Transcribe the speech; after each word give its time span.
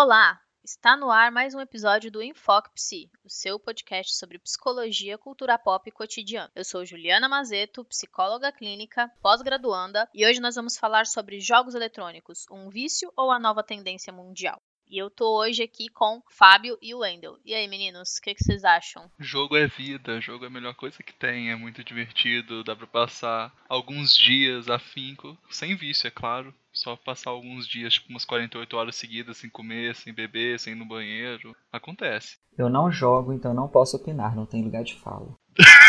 Olá! 0.00 0.40
Está 0.62 0.96
no 0.96 1.10
ar 1.10 1.32
mais 1.32 1.56
um 1.56 1.60
episódio 1.60 2.08
do 2.08 2.22
Enfoque 2.22 2.70
Psi, 2.72 3.10
o 3.24 3.28
seu 3.28 3.58
podcast 3.58 4.16
sobre 4.16 4.38
psicologia, 4.38 5.18
cultura 5.18 5.58
pop 5.58 5.88
e 5.88 5.90
cotidiano. 5.90 6.48
Eu 6.54 6.64
sou 6.64 6.86
Juliana 6.86 7.28
Mazeto, 7.28 7.84
psicóloga 7.84 8.52
clínica, 8.52 9.10
pós-graduanda, 9.20 10.08
e 10.14 10.24
hoje 10.24 10.38
nós 10.38 10.54
vamos 10.54 10.78
falar 10.78 11.04
sobre 11.04 11.40
jogos 11.40 11.74
eletrônicos, 11.74 12.46
um 12.48 12.70
vício 12.70 13.12
ou 13.16 13.32
a 13.32 13.40
nova 13.40 13.60
tendência 13.60 14.12
mundial. 14.12 14.62
E 14.90 14.96
eu 14.96 15.10
tô 15.10 15.38
hoje 15.38 15.62
aqui 15.62 15.88
com 15.88 16.22
Fábio 16.30 16.78
e 16.80 16.94
o 16.94 17.00
Wendel. 17.00 17.36
E 17.44 17.52
aí, 17.54 17.68
meninos, 17.68 18.16
o 18.16 18.22
que, 18.22 18.34
que, 18.34 18.42
vocês 18.42 18.64
acham? 18.64 19.10
Jogo 19.18 19.56
é 19.56 19.66
vida, 19.66 20.20
jogo 20.20 20.44
é 20.44 20.48
a 20.48 20.50
melhor 20.50 20.74
coisa 20.74 21.02
que 21.02 21.12
tem, 21.12 21.50
é 21.50 21.56
muito 21.56 21.84
divertido, 21.84 22.64
dá 22.64 22.74
pra 22.74 22.86
passar 22.86 23.52
alguns 23.68 24.16
dias 24.16 24.70
afinco, 24.70 25.36
sem 25.50 25.76
vício, 25.76 26.08
é 26.08 26.10
claro. 26.10 26.54
Só 26.72 26.96
passar 26.96 27.30
alguns 27.30 27.66
dias, 27.66 27.94
tipo 27.94 28.08
umas 28.08 28.24
48 28.24 28.76
horas 28.76 28.96
seguidas, 28.96 29.36
sem 29.36 29.50
comer, 29.50 29.94
sem 29.96 30.14
beber, 30.14 30.58
sem 30.60 30.72
ir 30.72 30.76
no 30.76 30.86
banheiro. 30.86 31.54
Acontece. 31.72 32.38
Eu 32.56 32.70
não 32.70 32.90
jogo, 32.90 33.32
então 33.32 33.52
não 33.52 33.68
posso 33.68 33.96
opinar, 33.96 34.34
não 34.34 34.46
tem 34.46 34.62
lugar 34.62 34.84
de 34.84 34.94
fala. 34.94 35.36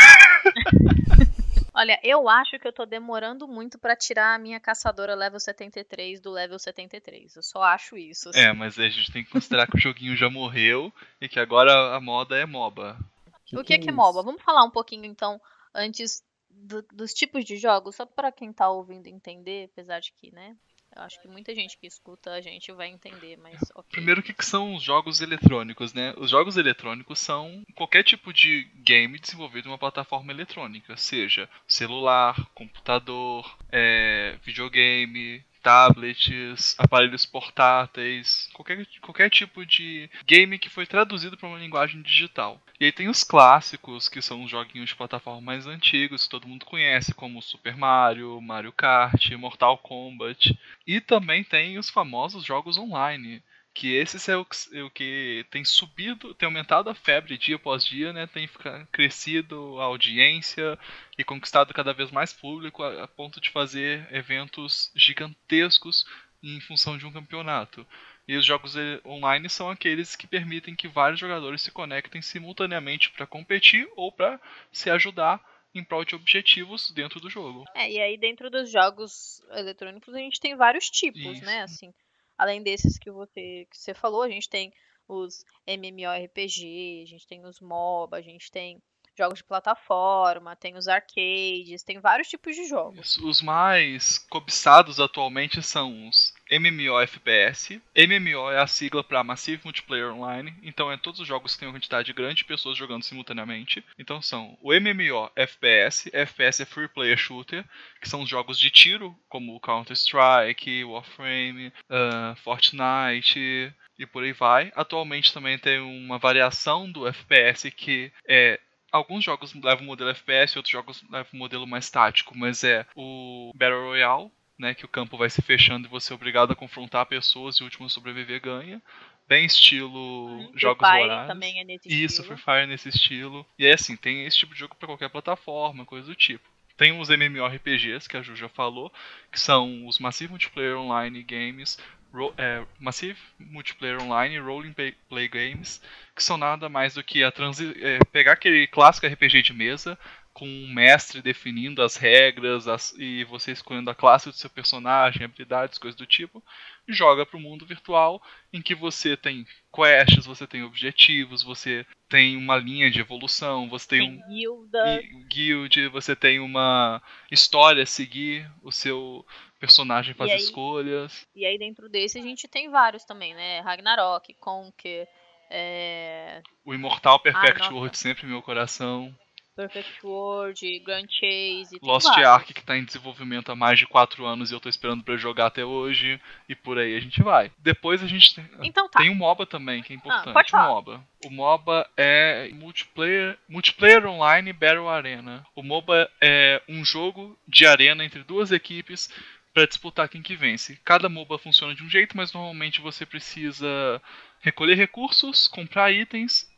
Olha, 1.79 1.97
eu 2.03 2.27
acho 2.27 2.59
que 2.59 2.67
eu 2.67 2.73
tô 2.73 2.85
demorando 2.85 3.47
muito 3.47 3.79
para 3.79 3.95
tirar 3.95 4.35
a 4.35 4.37
minha 4.37 4.59
caçadora 4.59 5.15
level 5.15 5.39
73 5.39 6.19
do 6.19 6.29
level 6.29 6.59
73. 6.59 7.37
Eu 7.37 7.41
só 7.41 7.63
acho 7.63 7.97
isso. 7.97 8.27
Assim. 8.27 8.39
É, 8.41 8.51
mas 8.51 8.77
a 8.77 8.89
gente 8.89 9.09
tem 9.13 9.23
que 9.23 9.31
considerar 9.31 9.65
que 9.65 9.77
o 9.77 9.79
joguinho 9.79 10.13
já 10.13 10.29
morreu 10.29 10.91
e 11.21 11.29
que 11.29 11.39
agora 11.39 11.95
a 11.95 12.01
moda 12.01 12.37
é 12.37 12.45
MOBA. 12.45 12.99
Que 13.45 13.57
o 13.57 13.63
que, 13.63 13.77
que 13.77 13.89
é, 13.89 13.93
é 13.93 13.95
MOBA? 13.95 14.21
Vamos 14.21 14.41
falar 14.41 14.65
um 14.65 14.69
pouquinho 14.69 15.05
então 15.05 15.39
antes 15.73 16.21
do, 16.59 16.81
dos 16.93 17.13
tipos 17.13 17.45
de 17.45 17.57
jogos, 17.57 17.95
só 17.95 18.05
para 18.05 18.31
quem 18.31 18.51
tá 18.51 18.69
ouvindo 18.69 19.07
entender, 19.07 19.69
apesar 19.71 19.99
de 19.99 20.11
que, 20.13 20.31
né, 20.31 20.55
eu 20.95 21.03
acho 21.03 21.21
que 21.21 21.27
muita 21.27 21.53
gente 21.53 21.77
que 21.77 21.87
escuta 21.87 22.31
a 22.31 22.41
gente 22.41 22.71
vai 22.71 22.87
entender, 22.87 23.37
mas 23.37 23.59
ok. 23.75 23.91
Primeiro, 23.91 24.21
o 24.21 24.23
que, 24.23 24.33
que 24.33 24.45
são 24.45 24.73
os 24.73 24.83
jogos 24.83 25.21
eletrônicos, 25.21 25.93
né? 25.93 26.13
Os 26.17 26.31
jogos 26.31 26.57
eletrônicos 26.57 27.19
são 27.19 27.63
qualquer 27.75 28.03
tipo 28.03 28.33
de 28.33 28.63
game 28.77 29.19
desenvolvido 29.19 29.67
em 29.67 29.71
uma 29.71 29.77
plataforma 29.77 30.31
eletrônica, 30.31 30.97
seja 30.97 31.47
celular, 31.67 32.35
computador, 32.55 33.57
é, 33.71 34.37
videogame, 34.43 35.43
tablets, 35.61 36.75
aparelhos 36.77 37.25
portáteis, 37.25 38.49
qualquer, 38.53 38.85
qualquer 39.01 39.29
tipo 39.29 39.65
de 39.65 40.09
game 40.25 40.57
que 40.57 40.69
foi 40.69 40.85
traduzido 40.85 41.37
para 41.37 41.49
uma 41.49 41.59
linguagem 41.59 42.01
digital. 42.01 42.61
E 42.79 42.85
aí 42.85 42.91
tem 42.91 43.09
os 43.09 43.23
clássicos, 43.23 44.07
que 44.07 44.21
são 44.21 44.43
os 44.43 44.51
joguinhos 44.51 44.89
de 44.89 44.95
plataforma 44.95 45.41
mais 45.41 45.67
antigos, 45.67 46.23
que 46.23 46.29
todo 46.29 46.47
mundo 46.47 46.65
conhece, 46.65 47.13
como 47.13 47.41
Super 47.41 47.75
Mario, 47.75 48.39
Mario 48.39 48.71
Kart, 48.71 49.31
Mortal 49.31 49.77
Kombat. 49.77 50.57
E 50.87 51.01
também 51.01 51.43
tem 51.43 51.77
os 51.77 51.89
famosos 51.89 52.45
jogos 52.45 52.77
online, 52.77 53.43
que 53.79 53.95
esse 53.95 54.29
é 54.29 54.35
o, 54.35 54.43
que, 54.43 54.81
o 54.81 54.89
que 54.89 55.45
tem 55.49 55.63
subido, 55.63 56.33
tem 56.33 56.45
aumentado 56.45 56.89
a 56.89 56.93
febre 56.93 57.37
dia 57.37 57.55
após 57.55 57.85
dia, 57.85 58.11
né? 58.11 58.27
Tem 58.27 58.49
crescido 58.91 59.79
a 59.79 59.85
audiência 59.85 60.77
e 61.17 61.23
conquistado 61.23 61.73
cada 61.73 61.93
vez 61.93 62.11
mais 62.11 62.33
público 62.33 62.83
a, 62.83 63.05
a 63.05 63.07
ponto 63.07 63.39
de 63.39 63.49
fazer 63.49 64.05
eventos 64.11 64.91
gigantescos 64.93 66.05
em 66.43 66.59
função 66.59 66.97
de 66.97 67.05
um 67.05 67.11
campeonato. 67.13 67.87
E 68.27 68.35
os 68.35 68.43
jogos 68.43 68.75
online 69.05 69.49
são 69.49 69.69
aqueles 69.69 70.13
que 70.13 70.27
permitem 70.27 70.75
que 70.75 70.89
vários 70.89 71.17
jogadores 71.17 71.61
se 71.61 71.71
conectem 71.71 72.21
simultaneamente 72.21 73.09
para 73.11 73.25
competir 73.25 73.89
ou 73.95 74.11
para 74.11 74.41
se 74.73 74.89
ajudar 74.89 75.41
em 75.73 75.85
prol 75.85 76.03
de 76.03 76.15
objetivos 76.15 76.91
dentro 76.91 77.21
do 77.21 77.29
jogo. 77.29 77.63
É, 77.73 77.89
e 77.89 78.01
aí 78.01 78.17
dentro 78.17 78.49
dos 78.49 78.69
jogos 78.69 79.41
eletrônicos 79.51 80.13
a 80.13 80.19
gente 80.19 80.37
tem 80.37 80.57
vários 80.57 80.89
tipos, 80.89 81.23
né, 81.23 81.31
Isso. 81.31 81.45
né? 81.45 81.61
Assim, 81.61 81.93
Além 82.39 82.63
desses 82.63 82.97
que 82.97 83.11
você, 83.11 83.67
que 83.69 83.77
você 83.77 83.93
falou, 83.93 84.21
a 84.21 84.29
gente 84.29 84.49
tem 84.49 84.73
os 85.09 85.43
MMORPG, 85.67 87.03
a 87.03 87.05
gente 87.05 87.27
tem 87.27 87.45
os 87.45 87.59
MOBA, 87.59 88.15
a 88.15 88.21
gente 88.21 88.49
tem 88.49 88.81
jogos 89.17 89.39
de 89.39 89.43
plataforma, 89.43 90.55
tem 90.55 90.77
os 90.77 90.87
arcades, 90.87 91.83
tem 91.83 91.99
vários 91.99 92.29
tipos 92.29 92.55
de 92.55 92.65
jogos. 92.65 93.17
Os 93.17 93.41
mais 93.41 94.17
cobiçados 94.17 95.01
atualmente 95.01 95.61
são 95.61 96.07
os 96.07 96.33
MMOFPS. 96.49 97.79
MMO 97.95 98.51
é 98.51 98.59
a 98.59 98.67
sigla 98.67 99.03
para 99.03 99.23
Massive 99.23 99.61
Multiplayer 99.63 100.11
Online, 100.13 100.53
então 100.63 100.91
é 100.91 100.97
todos 100.97 101.19
os 101.19 101.27
jogos 101.27 101.53
que 101.53 101.59
têm 101.59 101.67
uma 101.67 101.75
quantidade 101.75 102.11
grande 102.13 102.35
de 102.35 102.45
pessoas 102.45 102.77
jogando 102.77 103.03
simultaneamente. 103.03 103.83
Então 103.97 104.21
são 104.21 104.57
o 104.61 104.73
MMOFPS, 104.73 106.07
FPS 106.11 106.61
é 106.61 106.65
Free 106.65 106.87
Player 106.87 107.17
Shooter, 107.17 107.63
que 108.01 108.09
são 108.09 108.21
os 108.21 108.29
jogos 108.29 108.59
de 108.59 108.69
tiro, 108.69 109.15
como 109.27 109.59
Counter-Strike, 109.59 110.83
Warframe, 110.83 111.67
uh, 111.67 112.35
Fortnite 112.37 113.73
e 113.97 114.05
por 114.05 114.23
aí 114.23 114.31
vai. 114.31 114.71
Atualmente 114.75 115.33
também 115.33 115.57
tem 115.57 115.79
uma 115.79 116.17
variação 116.17 116.89
do 116.91 117.07
FPS 117.07 117.69
que 117.71 118.11
é 118.27 118.59
alguns 118.91 119.23
jogos 119.23 119.53
levam 119.53 119.83
o 119.83 119.87
modelo 119.87 120.09
FPS, 120.09 120.57
outros 120.57 120.71
jogos 120.71 121.03
levam 121.09 121.29
o 121.33 121.37
modelo 121.37 121.67
mais 121.67 121.89
tático, 121.89 122.37
mas 122.37 122.63
é 122.63 122.85
o 122.95 123.51
Battle 123.55 123.83
Royale, 123.83 124.31
né, 124.59 124.73
que 124.73 124.83
o 124.83 124.89
campo 124.89 125.17
vai 125.17 125.29
se 125.29 125.41
fechando 125.41 125.87
e 125.87 125.89
você 125.89 126.11
é 126.11 126.15
obrigado 126.15 126.51
a 126.51 126.55
confrontar 126.55 127.05
pessoas 127.05 127.55
e 127.55 127.61
o 127.61 127.63
último 127.63 127.85
a 127.85 127.89
sobreviver 127.89 128.41
ganha. 128.41 128.81
Bem 129.27 129.45
estilo 129.45 130.27
hum, 130.27 130.51
jogos 130.55 130.85
Free 130.85 130.97
Fire 130.97 131.09
horários. 131.09 131.27
também 131.27 131.59
é 131.61 131.63
nesse 131.63 131.87
Isso, 131.87 132.21
estilo. 132.21 132.27
Free 132.27 132.43
Fire 132.43 132.63
é 132.63 132.65
nesse 132.67 132.89
estilo. 132.89 133.45
E 133.57 133.65
é 133.65 133.73
assim, 133.73 133.95
tem 133.95 134.25
esse 134.25 134.37
tipo 134.37 134.53
de 134.53 134.59
jogo 134.59 134.75
para 134.75 134.87
qualquer 134.87 135.09
plataforma, 135.09 135.85
coisa 135.85 136.07
do 136.07 136.15
tipo. 136.15 136.49
Tem 136.75 136.97
os 136.99 137.09
MMORPGs, 137.09 138.07
que 138.07 138.17
a 138.17 138.21
Ju 138.21 138.35
já 138.35 138.49
falou, 138.49 138.91
que 139.31 139.39
são 139.39 139.85
os 139.85 139.99
Massive 139.99 140.31
Multiplayer 140.31 140.77
Online 140.77 141.21
Games, 141.23 141.77
ro 142.11 142.33
é, 142.37 142.65
Massive 142.79 143.19
Multiplayer 143.37 144.01
Online 144.01 144.39
Rolling 144.39 144.73
Play, 144.73 144.95
play 145.07 145.27
Games, 145.27 145.81
que 146.15 146.23
são 146.23 146.37
nada 146.37 146.67
mais 146.69 146.95
do 146.95 147.03
que 147.03 147.23
a 147.23 147.27
é, 147.27 147.99
pegar 148.11 148.33
aquele 148.33 148.65
clássico 148.65 149.07
RPG 149.07 149.41
de 149.41 149.53
mesa, 149.53 149.97
com 150.39 150.47
um 150.47 150.73
mestre 150.73 151.21
definindo 151.21 151.81
as 151.81 151.97
regras 151.97 152.65
as, 152.65 152.93
e 152.97 153.25
você 153.25 153.51
escolhendo 153.51 153.89
a 153.89 153.95
classe 153.95 154.29
do 154.29 154.35
seu 154.35 154.49
personagem, 154.49 155.25
habilidades, 155.25 155.77
coisas 155.77 155.97
do 155.97 156.05
tipo, 156.05 156.41
e 156.87 156.93
joga 156.93 157.25
para 157.25 157.35
o 157.35 157.41
mundo 157.41 157.65
virtual 157.65 158.23
em 158.53 158.61
que 158.61 158.73
você 158.73 159.17
tem 159.17 159.45
quests, 159.75 160.25
você 160.25 160.47
tem 160.47 160.63
objetivos, 160.63 161.43
você 161.43 161.85
tem 162.07 162.37
uma 162.37 162.55
linha 162.55 162.89
de 162.89 163.01
evolução, 163.01 163.67
você 163.67 163.89
tem, 163.89 163.99
tem 163.99 164.23
um 164.23 164.27
guilda. 164.29 165.01
guild, 165.27 165.87
você 165.89 166.15
tem 166.15 166.39
uma 166.39 167.03
história 167.29 167.83
a 167.83 167.85
seguir, 167.85 168.49
o 168.63 168.71
seu 168.71 169.25
personagem 169.59 170.13
faz 170.13 170.29
e 170.29 170.33
aí, 170.35 170.39
escolhas. 170.39 171.27
E 171.35 171.45
aí 171.45 171.57
dentro 171.59 171.89
desse 171.89 172.17
a 172.17 172.21
gente 172.21 172.47
tem 172.47 172.69
vários 172.69 173.03
também, 173.03 173.33
né? 173.33 173.59
Ragnarok, 173.59 174.33
Conker, 174.35 175.05
é... 175.49 176.41
o 176.63 176.73
Imortal 176.73 177.19
Perfect 177.19 177.63
ah, 177.63 177.71
World 177.71 177.97
sempre 177.97 178.25
meu 178.25 178.41
coração. 178.41 179.13
Perfect 179.59 180.05
World, 180.05 180.79
Grand 180.85 181.07
Chase. 181.09 181.77
Lost 181.81 182.07
Ark, 182.07 182.53
que 182.53 182.61
está 182.61 182.77
em 182.77 182.85
desenvolvimento 182.85 183.51
há 183.51 183.55
mais 183.57 183.77
de 183.77 183.85
4 183.85 184.25
anos 184.25 184.49
e 184.49 184.53
eu 184.53 184.57
estou 184.57 184.69
esperando 184.69 185.03
para 185.03 185.17
jogar 185.17 185.47
até 185.47 185.65
hoje. 185.65 186.17
E 186.47 186.55
por 186.55 186.77
aí 186.77 186.95
a 186.95 186.99
gente 187.01 187.21
vai. 187.21 187.51
Depois 187.57 188.01
a 188.01 188.07
gente 188.07 188.33
tem, 188.33 188.49
então, 188.63 188.87
tá. 188.87 188.99
tem 188.99 189.09
um 189.09 189.15
MOBA 189.15 189.45
também, 189.45 189.83
que 189.83 189.91
é 189.91 189.97
importante. 189.97 190.29
Ah, 190.29 190.33
pode 190.33 190.51
falar. 190.51 190.69
MOBA. 190.69 191.03
O 191.25 191.29
MOBA 191.29 191.89
é 191.97 192.49
multiplayer, 192.53 193.37
multiplayer 193.49 194.05
Online 194.05 194.53
Battle 194.53 194.87
Arena. 194.87 195.45
O 195.53 195.61
MOBA 195.61 196.09
é 196.21 196.61
um 196.69 196.85
jogo 196.85 197.37
de 197.45 197.65
arena 197.67 198.05
entre 198.05 198.23
duas 198.23 198.53
equipes 198.53 199.09
para 199.53 199.65
disputar 199.65 200.07
quem 200.07 200.21
que 200.21 200.37
vence. 200.37 200.79
Cada 200.85 201.09
MOBA 201.09 201.37
funciona 201.37 201.75
de 201.75 201.83
um 201.83 201.89
jeito, 201.89 202.15
mas 202.15 202.31
normalmente 202.31 202.79
você 202.79 203.05
precisa 203.05 204.01
recolher 204.39 204.75
recursos, 204.75 205.49
comprar 205.49 205.91
itens 205.91 206.48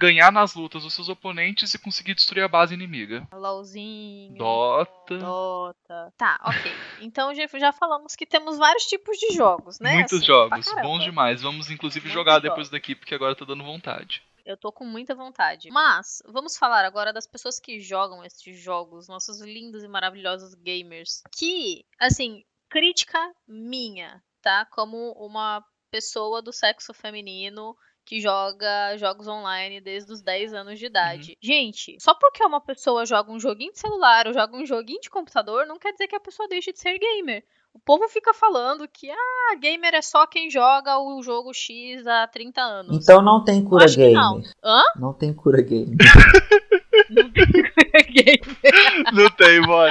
ganhar 0.00 0.32
nas 0.32 0.54
lutas 0.54 0.82
os 0.82 0.94
seus 0.94 1.10
oponentes 1.10 1.74
e 1.74 1.78
conseguir 1.78 2.14
destruir 2.14 2.42
a 2.42 2.48
base 2.48 2.72
inimiga. 2.72 3.28
LOLzinho. 3.30 4.34
Dota. 4.34 5.18
Dota. 5.18 6.14
Tá, 6.16 6.40
ok. 6.42 6.72
Então 7.02 7.34
já, 7.34 7.46
já 7.58 7.70
falamos 7.70 8.16
que 8.16 8.24
temos 8.24 8.56
vários 8.56 8.84
tipos 8.86 9.18
de 9.18 9.34
jogos, 9.34 9.78
né? 9.78 9.92
Muitos 9.92 10.18
assim, 10.18 10.26
jogos, 10.26 10.66
bons 10.80 11.04
demais. 11.04 11.42
Vamos 11.42 11.70
inclusive 11.70 12.06
Muitos 12.06 12.14
jogar 12.14 12.38
depois 12.38 12.68
jogos. 12.68 12.70
daqui, 12.70 12.94
porque 12.94 13.14
agora 13.14 13.36
tá 13.36 13.44
dando 13.44 13.62
vontade. 13.62 14.22
Eu 14.46 14.56
tô 14.56 14.72
com 14.72 14.86
muita 14.86 15.14
vontade. 15.14 15.70
Mas, 15.70 16.22
vamos 16.26 16.56
falar 16.56 16.84
agora 16.86 17.12
das 17.12 17.26
pessoas 17.26 17.60
que 17.60 17.78
jogam 17.78 18.24
esses 18.24 18.58
jogos, 18.58 19.06
nossos 19.06 19.40
lindos 19.42 19.84
e 19.84 19.88
maravilhosos 19.88 20.54
gamers. 20.54 21.22
Que, 21.30 21.84
assim, 22.00 22.42
crítica 22.70 23.18
minha, 23.46 24.22
tá? 24.40 24.64
Como 24.72 25.12
uma 25.12 25.62
pessoa 25.90 26.40
do 26.40 26.52
sexo 26.52 26.94
feminino 26.94 27.76
que 28.10 28.20
joga 28.20 28.96
jogos 28.96 29.28
online 29.28 29.80
desde 29.80 30.12
os 30.12 30.20
10 30.20 30.52
anos 30.52 30.80
de 30.80 30.86
idade. 30.86 31.28
Uhum. 31.30 31.36
Gente, 31.40 31.96
só 32.00 32.12
porque 32.12 32.42
uma 32.44 32.60
pessoa 32.60 33.06
joga 33.06 33.30
um 33.30 33.38
joguinho 33.38 33.72
de 33.72 33.78
celular 33.78 34.26
ou 34.26 34.32
joga 34.34 34.56
um 34.56 34.66
joguinho 34.66 35.00
de 35.00 35.08
computador, 35.08 35.64
não 35.64 35.78
quer 35.78 35.92
dizer 35.92 36.08
que 36.08 36.16
a 36.16 36.20
pessoa 36.20 36.48
deixe 36.48 36.72
de 36.72 36.80
ser 36.80 36.98
gamer. 36.98 37.44
O 37.72 37.78
povo 37.78 38.08
fica 38.08 38.34
falando 38.34 38.88
que, 38.88 39.08
ah, 39.08 39.54
gamer 39.60 39.94
é 39.94 40.02
só 40.02 40.26
quem 40.26 40.50
joga 40.50 40.98
o 40.98 41.22
jogo 41.22 41.54
X 41.54 42.04
há 42.04 42.26
30 42.26 42.60
anos. 42.60 42.96
Então 43.00 43.22
não 43.22 43.44
tem 43.44 43.62
cura 43.64 43.86
gamer. 43.86 44.12
Não. 44.14 44.42
Hã? 44.60 44.82
Não 44.96 45.12
tem 45.12 45.32
cura 45.32 45.62
gamer. 45.62 45.96
não 47.10 47.30
tem 47.30 47.46
cura 47.46 48.02
gamer. 48.08 49.12
não 49.12 49.30
tem, 49.30 49.62
boy. 49.62 49.90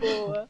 Boa. 0.00 0.48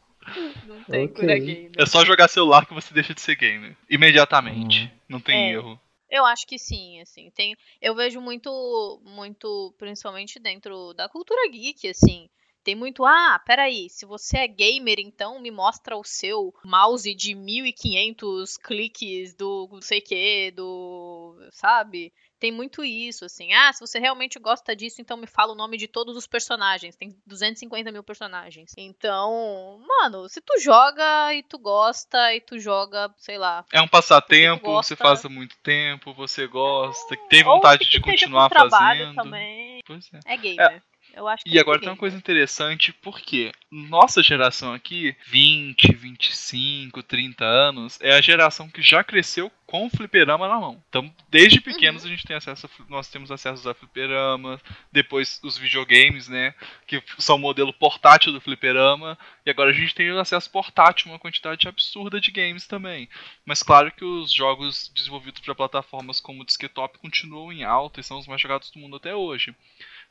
Não 0.69 0.85
tem 0.85 1.05
Ok. 1.06 1.15
cura 1.17 1.37
gamer. 1.37 1.71
É 1.77 1.85
só 1.85 2.05
jogar 2.05 2.29
celular 2.29 2.65
que 2.65 2.75
você 2.75 2.94
deixa 2.94 3.12
de 3.12 3.21
ser 3.21 3.35
gamer. 3.35 3.77
Imediatamente. 3.91 4.85
Hum. 4.85 4.99
Não 5.09 5.19
tem 5.21 5.50
É. 5.50 5.53
erro. 5.55 5.77
Eu 6.11 6.25
acho 6.25 6.47
que 6.47 6.58
sim, 6.58 7.00
assim. 7.00 7.31
Tem, 7.31 7.56
eu 7.81 7.94
vejo 7.94 8.20
muito, 8.20 9.00
muito, 9.05 9.75
principalmente 9.79 10.38
dentro 10.38 10.93
da 10.94 11.08
cultura 11.08 11.49
geek, 11.50 11.88
assim. 11.88 12.29
Tem 12.62 12.75
muito, 12.75 13.05
ah, 13.05 13.41
peraí, 13.47 13.88
se 13.88 14.05
você 14.05 14.38
é 14.38 14.49
gamer, 14.49 14.99
então 14.99 15.41
me 15.41 15.53
mostra 15.53 15.97
o 15.97 16.03
seu 16.03 16.53
mouse 16.64 17.14
de 17.14 17.32
1500 17.32 18.56
cliques 18.56 19.35
do 19.37 19.69
não 19.70 19.81
sei 19.81 20.00
que, 20.00 20.50
do. 20.50 21.37
sabe? 21.53 22.12
Tem 22.38 22.53
muito 22.53 22.85
isso, 22.85 23.25
assim. 23.25 23.53
Ah, 23.53 23.73
se 23.73 23.81
você 23.81 23.99
realmente 23.99 24.38
gosta 24.38 24.77
disso, 24.77 25.00
então 25.00 25.17
me 25.17 25.27
fala 25.27 25.53
o 25.53 25.56
nome 25.56 25.77
de 25.77 25.88
todos 25.88 26.17
os 26.17 26.27
personagens. 26.27 26.94
Tem 26.97 27.17
250 27.27 27.91
mil 27.91 28.03
personagens. 28.03 28.73
Então, 28.77 29.81
mano, 29.87 30.29
se 30.29 30.41
tu 30.41 30.59
joga 30.61 31.33
e 31.35 31.43
tu 31.43 31.59
gosta 31.59 32.35
e 32.35 32.41
tu 32.41 32.59
joga, 32.59 33.12
sei 33.17 33.38
lá, 33.38 33.65
É 33.73 33.81
um 33.81 33.88
passatempo, 33.88 34.73
Você 34.75 34.94
faz 34.94 35.25
há 35.25 35.29
muito 35.29 35.56
tempo, 35.62 36.12
você 36.12 36.47
gosta, 36.47 37.17
tem 37.29 37.44
Ou 37.47 37.55
vontade 37.55 37.88
de 37.88 38.00
continuar 38.00 38.50
fazendo. 38.50 39.15
Também. 39.15 39.81
Pois 39.87 40.09
é. 40.12 40.35
É 40.35 40.37
gamer. 40.37 40.83
Eu 41.17 41.27
acho 41.27 41.45
E 41.47 41.57
é 41.57 41.61
agora 41.63 41.81
tem 41.81 41.89
uma 41.89 41.97
coisa 41.97 42.15
interessante, 42.15 42.93
porque 42.93 43.51
nossa 43.71 44.23
geração 44.23 44.75
aqui, 44.75 45.17
20, 45.25 45.95
25, 45.95 47.03
30 47.03 47.43
anos, 47.43 47.99
é 48.03 48.13
a 48.13 48.21
geração 48.21 48.69
que 48.69 48.83
já 48.83 49.03
cresceu 49.03 49.51
com 49.65 49.87
o 49.87 49.91
fliperama 49.91 50.47
na 50.47 50.61
mão. 50.61 50.85
Então, 50.91 51.13
desde 51.31 51.61
pequenos 51.61 52.03
Uhum. 52.03 52.09
a 52.09 52.11
gente 52.11 52.25
tem 52.25 52.37
acesso 52.37 52.67
a, 52.67 52.71
nós 52.89 53.09
temos 53.09 53.31
acesso 53.31 53.69
a 53.69 53.75
fliperamas, 53.75 54.61
depois 54.93 55.41
os 55.43 55.57
videogames, 55.57 56.29
né, 56.29 56.55
que 56.87 57.03
são 57.19 57.37
o 57.37 57.39
modelo 57.39 57.73
portátil 57.73 58.31
do 58.31 58.41
fliperama, 58.41 59.19
e 59.45 59.51
agora 59.51 59.71
a 59.71 59.73
gente 59.73 59.95
tem 59.95 60.11
acesso 60.11 60.51
portátil 60.51 61.11
uma 61.11 61.19
quantidade 61.19 61.67
absurda 61.67 62.21
de 62.21 62.31
games 62.31 62.67
também. 62.67 63.09
Mas 63.45 63.62
claro 63.62 63.91
que 63.91 64.05
os 64.05 64.31
jogos 64.33 64.93
desenvolvidos 64.95 65.41
para 65.41 65.55
plataformas 65.55 66.21
como 66.21 66.43
o 66.43 66.45
desktop 66.45 66.99
continuam 66.99 67.51
em 67.51 67.65
alta 67.65 68.01
e 68.01 68.05
são 68.05 68.19
os 68.19 68.27
mais 68.27 68.41
jogados 68.41 68.71
do 68.71 68.79
mundo 68.79 68.97
até 68.97 69.15
hoje. 69.15 69.55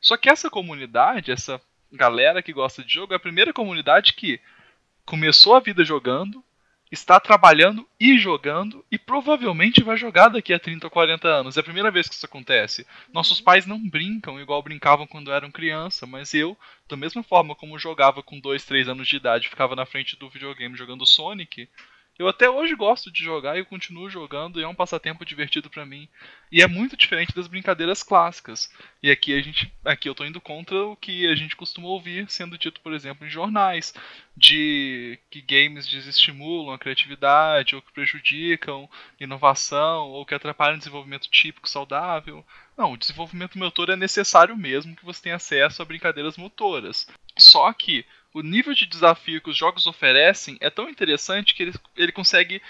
Só 0.00 0.16
que 0.16 0.28
essa 0.28 0.50
comunidade, 0.50 1.32
essa 1.32 1.60
galera 1.92 2.42
que 2.42 2.52
gosta 2.52 2.82
de 2.82 2.92
jogo, 2.92 3.12
é 3.12 3.16
a 3.16 3.20
primeira 3.20 3.52
comunidade 3.52 4.12
que 4.12 4.40
começou 5.04 5.54
a 5.54 5.60
vida 5.60 5.84
jogando, 5.84 6.42
está 6.90 7.18
trabalhando 7.18 7.86
e 7.98 8.16
jogando 8.18 8.84
e 8.90 8.98
provavelmente 8.98 9.82
vai 9.82 9.96
jogar 9.96 10.28
daqui 10.28 10.52
a 10.52 10.58
30 10.58 10.86
ou 10.86 10.90
40 10.90 11.28
anos. 11.28 11.56
É 11.56 11.60
a 11.60 11.64
primeira 11.64 11.90
vez 11.90 12.08
que 12.08 12.14
isso 12.14 12.26
acontece. 12.26 12.86
Nossos 13.12 13.40
pais 13.40 13.66
não 13.66 13.78
brincam 13.78 14.40
igual 14.40 14.62
brincavam 14.62 15.06
quando 15.06 15.32
eram 15.32 15.50
criança, 15.50 16.06
mas 16.06 16.32
eu, 16.34 16.56
da 16.88 16.96
mesma 16.96 17.22
forma 17.22 17.54
como 17.54 17.78
jogava 17.78 18.22
com 18.22 18.38
2, 18.38 18.64
3 18.64 18.88
anos 18.88 19.08
de 19.08 19.16
idade, 19.16 19.48
ficava 19.48 19.74
na 19.74 19.86
frente 19.86 20.16
do 20.16 20.28
videogame 20.28 20.76
jogando 20.76 21.06
Sonic, 21.06 21.68
eu 22.18 22.28
até 22.28 22.48
hoje 22.48 22.74
gosto 22.74 23.10
de 23.10 23.22
jogar 23.22 23.58
e 23.58 23.64
continuo 23.64 24.08
jogando 24.08 24.58
e 24.58 24.62
é 24.62 24.68
um 24.68 24.74
passatempo 24.74 25.24
divertido 25.24 25.68
pra 25.68 25.84
mim. 25.84 26.08
E 26.50 26.62
é 26.62 26.66
muito 26.66 26.96
diferente 26.96 27.34
das 27.34 27.46
brincadeiras 27.46 28.02
clássicas. 28.02 28.70
E 29.02 29.10
aqui 29.10 29.38
a 29.38 29.42
gente, 29.42 29.70
aqui 29.84 30.08
eu 30.08 30.14
tô 30.14 30.24
indo 30.24 30.40
contra 30.40 30.86
o 30.86 30.96
que 30.96 31.26
a 31.26 31.34
gente 31.34 31.54
costuma 31.54 31.88
ouvir 31.88 32.30
sendo 32.30 32.56
dito, 32.56 32.80
por 32.80 32.94
exemplo, 32.94 33.26
em 33.26 33.30
jornais, 33.30 33.92
de 34.34 35.18
que 35.30 35.42
games 35.42 35.86
desestimulam 35.86 36.72
a 36.72 36.78
criatividade 36.78 37.74
ou 37.74 37.82
que 37.82 37.92
prejudicam 37.92 38.88
inovação 39.20 40.08
ou 40.08 40.24
que 40.24 40.34
atrapalham 40.34 40.76
o 40.76 40.78
desenvolvimento 40.78 41.28
típico 41.30 41.68
saudável. 41.68 42.44
Não, 42.76 42.92
o 42.92 42.96
desenvolvimento 42.96 43.58
motor 43.58 43.90
é 43.90 43.96
necessário 43.96 44.56
mesmo 44.56 44.96
que 44.96 45.04
você 45.04 45.22
tenha 45.22 45.36
acesso 45.36 45.82
a 45.82 45.84
brincadeiras 45.84 46.36
motoras. 46.38 47.06
Só 47.36 47.70
que 47.72 48.06
o 48.36 48.42
nível 48.42 48.74
de 48.74 48.84
desafio 48.84 49.40
que 49.40 49.48
os 49.48 49.56
jogos 49.56 49.86
oferecem 49.86 50.58
é 50.60 50.68
tão 50.68 50.90
interessante 50.90 51.54
que 51.54 51.62
ele, 51.62 51.74
ele 51.96 52.12
consegue 52.12 52.60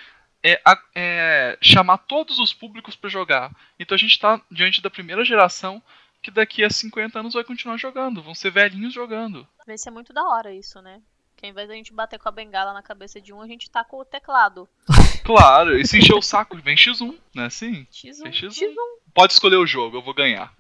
é, 0.41 0.63
é, 0.95 1.59
chamar 1.61 1.99
todos 1.99 2.39
os 2.39 2.55
públicos 2.55 2.95
para 2.95 3.11
jogar. 3.11 3.51
Então 3.77 3.97
a 3.97 3.99
gente 3.99 4.13
está 4.13 4.41
diante 4.49 4.81
da 4.81 4.89
primeira 4.89 5.25
geração 5.25 5.83
que 6.23 6.31
daqui 6.31 6.63
a 6.63 6.71
50 6.71 7.19
anos 7.19 7.35
vai 7.35 7.43
continuar 7.43 7.79
jogando. 7.79 8.23
Vão 8.23 8.33
ser 8.33 8.53
velhinhos 8.53 8.95
jogando. 8.95 9.45
Vai 9.67 9.77
ser 9.77 9.91
muito 9.91 10.13
da 10.13 10.23
hora 10.23 10.55
isso, 10.55 10.81
né? 10.81 11.03
Que 11.37 11.47
ao 11.47 11.51
invés 11.51 11.67
da 11.67 11.75
gente 11.75 11.93
bater 11.93 12.21
com 12.21 12.29
a 12.29 12.33
bengala 12.33 12.73
na 12.73 12.83
cabeça 12.83 13.21
de 13.21 13.33
um, 13.33 13.43
a 13.43 13.49
gente 13.49 13.69
tá 13.69 13.83
com 13.83 13.99
o 13.99 14.05
teclado. 14.05 14.69
Claro, 15.27 15.77
e 15.77 15.85
se 15.85 15.99
encher 15.99 16.15
o 16.15 16.23
saco, 16.23 16.57
vem 16.59 16.77
X1, 16.77 17.19
não 17.35 17.43
é 17.43 17.47
assim? 17.47 17.85
X1, 17.91 18.23
Tem 18.23 18.31
X1. 18.31 18.49
X1. 18.49 18.75
Pode 19.13 19.33
escolher 19.33 19.57
o 19.57 19.67
jogo, 19.67 19.97
eu 19.97 20.03
vou 20.03 20.15
ganhar. 20.15 20.55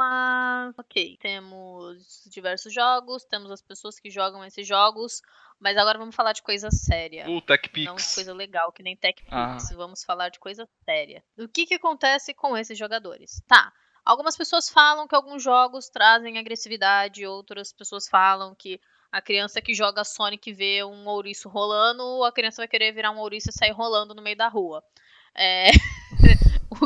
Mas, 0.03 0.77
ok, 0.77 1.17
temos 1.21 2.23
diversos 2.25 2.73
jogos, 2.73 3.23
temos 3.23 3.49
as 3.51 3.61
pessoas 3.61 3.99
que 3.99 4.09
jogam 4.09 4.43
esses 4.43 4.67
jogos, 4.67 5.21
mas 5.59 5.77
agora 5.77 5.97
vamos 5.97 6.15
falar 6.15 6.33
de 6.33 6.41
coisa 6.41 6.69
séria. 6.71 7.25
O 7.25 7.29
Não 7.29 7.39
de 7.39 7.45
TechPix. 7.45 8.15
coisa 8.15 8.33
legal, 8.33 8.71
que 8.71 8.83
nem 8.83 8.97
TechPix. 8.97 9.31
Ah. 9.31 9.57
Vamos 9.75 10.03
falar 10.03 10.29
de 10.29 10.39
coisa 10.39 10.67
séria. 10.83 11.23
O 11.37 11.47
que, 11.47 11.65
que 11.65 11.75
acontece 11.75 12.33
com 12.33 12.57
esses 12.57 12.77
jogadores? 12.77 13.41
Tá. 13.47 13.71
Algumas 14.03 14.35
pessoas 14.35 14.69
falam 14.69 15.07
que 15.07 15.15
alguns 15.15 15.41
jogos 15.41 15.89
trazem 15.89 16.37
agressividade, 16.37 17.25
outras 17.25 17.71
pessoas 17.71 18.09
falam 18.09 18.53
que 18.53 18.81
a 19.09 19.21
criança 19.21 19.61
que 19.61 19.73
joga 19.73 20.03
Sonic 20.03 20.51
vê 20.51 20.83
um 20.83 21.07
ouriço 21.07 21.47
rolando, 21.47 22.23
a 22.25 22.31
criança 22.31 22.61
vai 22.61 22.67
querer 22.67 22.91
virar 22.91 23.11
um 23.11 23.19
ouriço 23.19 23.49
e 23.49 23.53
sair 23.53 23.71
rolando 23.71 24.13
no 24.13 24.21
meio 24.21 24.35
da 24.35 24.49
rua. 24.49 24.83
É... 25.35 25.69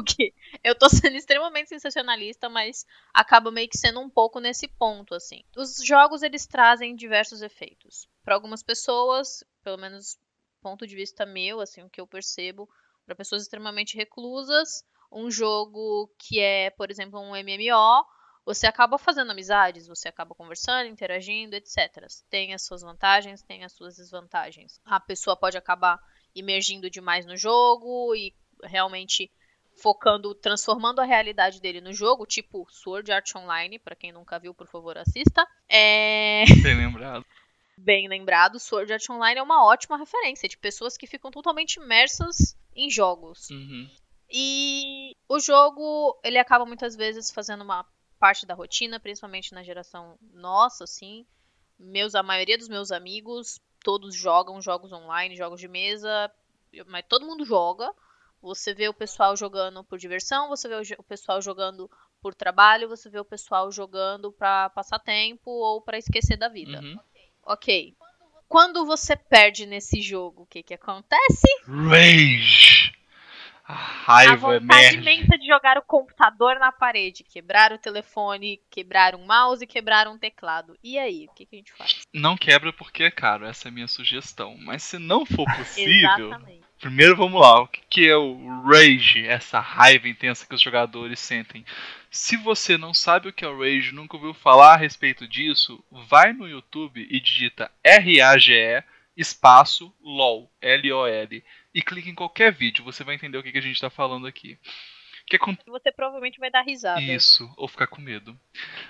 que 0.03 0.33
eu 0.63 0.75
tô 0.75 0.89
sendo 0.89 1.15
extremamente 1.17 1.69
sensacionalista, 1.69 2.49
mas 2.49 2.85
acaba 3.13 3.51
meio 3.51 3.69
que 3.69 3.77
sendo 3.77 3.99
um 3.99 4.09
pouco 4.09 4.39
nesse 4.39 4.67
ponto 4.67 5.13
assim. 5.13 5.43
Os 5.55 5.77
jogos 5.83 6.23
eles 6.23 6.45
trazem 6.45 6.95
diversos 6.95 7.41
efeitos. 7.41 8.07
Para 8.23 8.35
algumas 8.35 8.63
pessoas, 8.63 9.43
pelo 9.63 9.77
menos 9.77 10.17
ponto 10.61 10.85
de 10.85 10.95
vista 10.95 11.25
meu, 11.25 11.61
assim, 11.61 11.83
o 11.83 11.89
que 11.89 12.01
eu 12.01 12.07
percebo, 12.07 12.69
para 13.05 13.15
pessoas 13.15 13.43
extremamente 13.43 13.95
reclusas, 13.95 14.83
um 15.11 15.31
jogo 15.31 16.11
que 16.17 16.39
é, 16.39 16.69
por 16.71 16.91
exemplo, 16.91 17.19
um 17.19 17.31
MMO, 17.31 18.05
você 18.45 18.65
acaba 18.65 18.97
fazendo 18.97 19.31
amizades, 19.31 19.87
você 19.87 20.07
acaba 20.07 20.35
conversando, 20.35 20.87
interagindo, 20.87 21.55
etc. 21.55 22.07
Tem 22.29 22.53
as 22.53 22.61
suas 22.61 22.81
vantagens, 22.81 23.41
tem 23.41 23.63
as 23.63 23.73
suas 23.73 23.97
desvantagens. 23.97 24.79
A 24.85 24.99
pessoa 24.99 25.35
pode 25.35 25.57
acabar 25.57 25.99
imergindo 26.33 26.89
demais 26.89 27.25
no 27.25 27.35
jogo 27.35 28.15
e 28.15 28.33
realmente 28.63 29.31
focando, 29.77 30.33
transformando 30.35 30.99
a 30.99 31.05
realidade 31.05 31.61
dele 31.61 31.81
no 31.81 31.93
jogo, 31.93 32.25
tipo 32.25 32.67
Sword 32.69 33.11
Art 33.11 33.35
Online, 33.35 33.79
para 33.79 33.95
quem 33.95 34.11
nunca 34.11 34.39
viu, 34.39 34.53
por 34.53 34.67
favor, 34.67 34.97
assista. 34.97 35.47
É 35.69 36.43
Bem 36.63 36.75
lembrado. 36.75 37.25
bem 37.77 38.07
lembrado, 38.07 38.59
Sword 38.59 38.91
Art 38.91 39.09
Online 39.09 39.39
é 39.39 39.43
uma 39.43 39.65
ótima 39.65 39.97
referência 39.97 40.49
de 40.49 40.57
pessoas 40.57 40.97
que 40.97 41.07
ficam 41.07 41.31
totalmente 41.31 41.75
imersas 41.75 42.57
em 42.75 42.89
jogos. 42.89 43.49
Uhum. 43.49 43.89
E 44.29 45.15
o 45.29 45.39
jogo, 45.39 46.19
ele 46.23 46.37
acaba 46.37 46.65
muitas 46.65 46.95
vezes 46.95 47.31
fazendo 47.31 47.63
uma 47.63 47.85
parte 48.19 48.45
da 48.45 48.53
rotina, 48.53 48.99
principalmente 48.99 49.53
na 49.53 49.63
geração 49.63 50.17
nossa, 50.33 50.83
assim. 50.83 51.25
Meus, 51.79 52.15
a 52.15 52.23
maioria 52.23 52.57
dos 52.57 52.67
meus 52.67 52.91
amigos, 52.91 53.61
todos 53.83 54.15
jogam 54.15 54.61
jogos 54.61 54.91
online, 54.91 55.35
jogos 55.37 55.59
de 55.59 55.67
mesa, 55.67 56.31
mas 56.87 57.05
todo 57.07 57.25
mundo 57.25 57.45
joga. 57.45 57.93
Você 58.47 58.73
vê 58.73 58.87
o 58.87 58.93
pessoal 58.93 59.35
jogando 59.35 59.83
por 59.83 59.99
diversão, 59.99 60.49
você 60.49 60.67
vê 60.67 60.95
o, 60.97 61.03
pessoal 61.03 61.41
jogando 61.41 61.89
por 62.21 62.33
trabalho, 62.33 62.89
você 62.89 63.09
vê 63.09 63.19
o 63.19 63.25
pessoal 63.25 63.71
jogando 63.71 64.31
pra 64.31 64.69
passar 64.69 64.99
tempo 64.99 65.49
ou 65.49 65.81
pra 65.81 65.97
esquecer 65.97 66.37
da 66.37 66.47
vida. 66.47 66.79
Uhum. 66.81 66.97
Ok. 67.45 67.95
Quando 68.47 68.85
você 68.85 69.15
perde 69.15 69.65
nesse 69.65 70.01
jogo, 70.01 70.43
o 70.43 70.45
que 70.45 70.63
que 70.63 70.73
acontece? 70.73 71.47
Rage. 71.65 72.93
A 73.67 73.73
a 73.73 73.75
raiva 73.75 74.59
vontade 74.59 74.95
emerge. 74.95 74.97
imensa 74.97 75.37
de 75.37 75.45
jogar 75.45 75.77
o 75.77 75.81
computador 75.81 76.57
na 76.57 76.71
parede, 76.71 77.25
quebrar 77.25 77.73
o 77.73 77.77
telefone, 77.77 78.61
quebrar 78.69 79.13
um 79.13 79.25
mouse, 79.25 79.67
quebrar 79.67 80.07
um 80.07 80.17
teclado. 80.17 80.77
E 80.81 80.97
aí, 80.97 81.27
o 81.29 81.33
que, 81.33 81.45
que 81.45 81.55
a 81.57 81.59
gente 81.59 81.73
faz? 81.73 81.99
Não 82.13 82.37
quebra 82.37 82.71
porque 82.71 83.03
é 83.03 83.11
caro, 83.11 83.45
essa 83.45 83.67
é 83.67 83.69
a 83.69 83.73
minha 83.73 83.87
sugestão. 83.89 84.55
Mas 84.57 84.83
se 84.83 84.97
não 84.97 85.25
for 85.25 85.45
possível, 85.57 86.29
Exatamente. 86.29 86.66
Primeiro 86.79 87.15
vamos 87.15 87.41
lá. 87.41 87.61
O 87.61 87.67
que 87.67 88.07
é 88.07 88.15
o 88.15 88.61
rage? 88.63 89.25
Essa 89.25 89.59
raiva 89.59 90.07
intensa 90.07 90.45
que 90.45 90.55
os 90.55 90.61
jogadores 90.61 91.19
sentem. 91.19 91.65
Se 92.09 92.37
você 92.37 92.77
não 92.77 92.93
sabe 92.93 93.29
o 93.29 93.33
que 93.33 93.45
é 93.45 93.47
o 93.47 93.59
rage, 93.59 93.93
nunca 93.93 94.15
ouviu 94.15 94.33
falar 94.33 94.73
a 94.73 94.77
respeito 94.77 95.27
disso, 95.27 95.83
vai 96.09 96.33
no 96.33 96.47
YouTube 96.47 97.05
e 97.09 97.19
digita 97.19 97.71
R-A-G-E 97.83 98.83
espaço 99.17 99.91
LOL, 100.01 100.49
L-O-L, 100.61 101.43
e 101.73 101.81
clica 101.81 102.09
em 102.09 102.15
qualquer 102.15 102.53
vídeo, 102.53 102.85
você 102.85 103.03
vai 103.03 103.15
entender 103.15 103.37
o 103.37 103.43
que, 103.43 103.51
que 103.51 103.57
a 103.57 103.61
gente 103.61 103.75
está 103.75 103.89
falando 103.89 104.27
aqui. 104.27 104.57
O 105.23 105.29
que 105.29 105.37
Você 105.67 105.91
provavelmente 105.91 106.39
vai 106.39 106.49
dar 106.49 106.61
risada. 106.61 107.01
Isso, 107.01 107.51
ou 107.57 107.67
ficar 107.67 107.87
com 107.87 108.01
medo. 108.01 108.39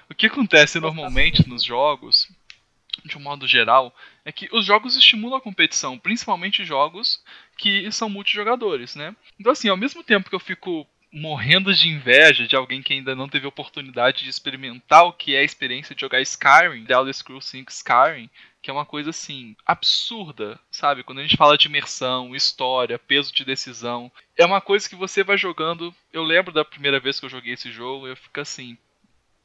O 0.07 0.13
que 0.13 0.27
acontece 0.27 0.79
normalmente 0.79 1.47
nos 1.49 1.63
jogos, 1.63 2.29
de 3.07 3.17
um 3.17 3.21
modo 3.21 3.47
geral, 3.47 3.95
é 4.23 4.31
que 4.31 4.47
os 4.51 4.65
jogos 4.65 4.95
estimulam 4.95 5.37
a 5.37 5.41
competição, 5.41 5.97
principalmente 5.97 6.65
jogos 6.65 7.23
que 7.57 7.91
são 7.91 8.09
multijogadores, 8.09 8.95
né? 8.95 9.15
Então 9.39 9.51
assim, 9.51 9.69
ao 9.69 9.77
mesmo 9.77 10.03
tempo 10.03 10.29
que 10.29 10.35
eu 10.35 10.39
fico 10.39 10.87
morrendo 11.11 11.73
de 11.73 11.87
inveja 11.87 12.47
de 12.47 12.55
alguém 12.55 12.83
que 12.83 12.93
ainda 12.93 13.15
não 13.15 13.29
teve 13.29 13.47
oportunidade 13.47 14.23
de 14.23 14.29
experimentar 14.29 15.05
o 15.05 15.13
que 15.13 15.35
é 15.35 15.39
a 15.39 15.43
experiência 15.43 15.95
de 15.95 16.01
jogar 16.01 16.21
Skyrim, 16.21 16.85
The 16.85 16.93
Elder 16.93 17.13
Scrolls 17.13 17.49
5 17.49 17.71
Skyrim, 17.71 18.29
que 18.61 18.69
é 18.69 18.73
uma 18.73 18.85
coisa 18.85 19.11
assim 19.11 19.55
absurda, 19.65 20.59
sabe? 20.69 21.03
Quando 21.03 21.19
a 21.19 21.21
gente 21.21 21.37
fala 21.37 21.57
de 21.57 21.67
imersão, 21.67 22.35
história, 22.35 22.99
peso 22.99 23.33
de 23.33 23.45
decisão, 23.45 24.11
é 24.35 24.45
uma 24.45 24.59
coisa 24.59 24.87
que 24.89 24.95
você 24.95 25.23
vai 25.23 25.37
jogando. 25.37 25.93
Eu 26.11 26.23
lembro 26.23 26.53
da 26.53 26.65
primeira 26.65 26.99
vez 26.99 27.19
que 27.19 27.25
eu 27.25 27.29
joguei 27.29 27.53
esse 27.53 27.71
jogo, 27.71 28.07
eu 28.07 28.17
fico 28.17 28.39
assim, 28.41 28.77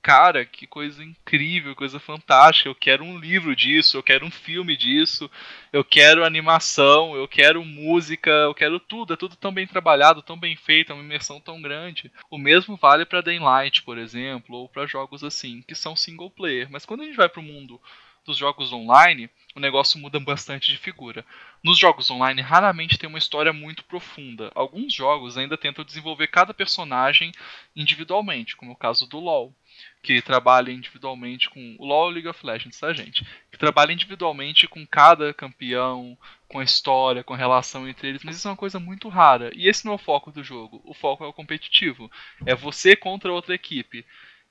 cara, 0.02 0.44
que 0.44 0.66
coisa 0.66 1.02
incrível, 1.02 1.76
coisa 1.76 2.00
fantástica. 2.00 2.68
Eu 2.68 2.75
quero 2.75 3.04
um 3.04 3.18
livro 3.18 3.54
disso, 3.54 3.97
eu 3.97 4.02
quero 4.02 4.26
um 4.26 4.30
filme 4.30 4.76
disso, 4.76 5.30
eu 5.73 5.85
quero 5.85 6.25
animação, 6.25 7.14
eu 7.14 7.28
quero 7.28 7.64
música, 7.64 8.30
eu 8.30 8.54
quero 8.54 8.80
tudo. 8.80 9.14
É 9.14 9.16
tudo 9.16 9.37
tão 9.37 9.52
bem 9.52 9.66
trabalhado, 9.66 10.21
tão 10.21 10.38
bem 10.38 10.56
feito, 10.56 10.90
é 10.90 10.94
uma 10.94 11.04
imersão 11.04 11.40
tão 11.40 11.62
grande. 11.62 12.11
O 12.28 12.37
mesmo 12.37 12.76
vale 12.76 13.06
para 13.06 13.21
Daylight, 13.21 13.82
por 13.82 13.97
exemplo, 13.97 14.56
ou 14.56 14.68
para 14.68 14.87
jogos 14.87 15.23
assim, 15.23 15.62
que 15.62 15.75
são 15.75 15.94
single 15.94 16.30
player. 16.30 16.68
Mas 16.71 16.85
quando 16.85 17.02
a 17.02 17.04
gente 17.04 17.16
vai 17.16 17.28
para 17.28 17.40
o 17.40 17.44
mundo 17.44 17.80
dos 18.25 18.37
jogos 18.37 18.73
online, 18.73 19.29
o 19.55 19.61
negócio 19.61 19.99
muda 19.99 20.19
bastante 20.21 20.71
de 20.71 20.79
figura. 20.79 21.25
Nos 21.62 21.79
jogos 21.79 22.11
online, 22.11 22.41
raramente 22.41 22.99
tem 22.99 23.09
uma 23.09 23.19
história 23.19 23.52
muito 23.52 23.85
profunda. 23.85 24.50
Alguns 24.55 24.93
jogos 24.93 25.37
ainda 25.37 25.59
tentam 25.59 25.85
desenvolver 25.85 26.29
cada 26.29 26.55
personagem 26.55 27.33
individualmente, 27.75 28.57
como 28.57 28.73
o 28.73 28.76
caso 28.76 29.07
do 29.07 29.19
LoL 29.19 29.55
que 30.02 30.21
trabalha 30.21 30.73
individualmente 30.73 31.49
com 31.49 31.76
o 31.79 31.87
LoL 31.87 32.11
League 32.11 32.29
of 32.29 32.45
Legends, 32.45 32.79
tá, 32.79 32.93
gente? 32.93 33.25
Que 33.50 33.59
trabalha 33.59 33.93
individualmente 33.93 34.67
com 34.67 34.85
cada 34.87 35.33
campeão, 35.33 36.19
com 36.49 36.59
a 36.59 36.64
história, 36.64 37.23
com 37.23 37.35
a 37.35 37.37
relação 37.37 37.88
entre 37.88 38.09
eles, 38.09 38.25
mas 38.25 38.37
isso 38.37 38.49
é 38.49 38.50
uma 38.50 38.57
coisa 38.57 38.81
muito 38.81 39.09
rara. 39.09 39.50
E 39.55 39.69
esse 39.69 39.85
não 39.85 39.93
é 39.93 39.95
o 39.95 39.99
foco 39.99 40.33
do 40.33 40.43
jogo. 40.43 40.83
O 40.85 40.93
foco 40.93 41.25
é 41.25 41.26
o 41.29 41.33
competitivo. 41.33 42.11
É 42.45 42.55
você 42.55 42.97
contra 42.97 43.33
outra 43.33 43.55
equipe. 43.55 44.05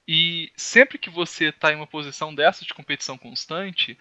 E 0.08 0.51
sempre 0.55 0.98
que 0.98 1.10
você 1.10 1.50
está 1.50 1.72
em 1.72 1.75
uma 1.75 1.88
posição 1.88 2.34
dessa 2.34 2.65
de 2.65 2.74
competição 2.74 3.17
constante, 3.17 3.98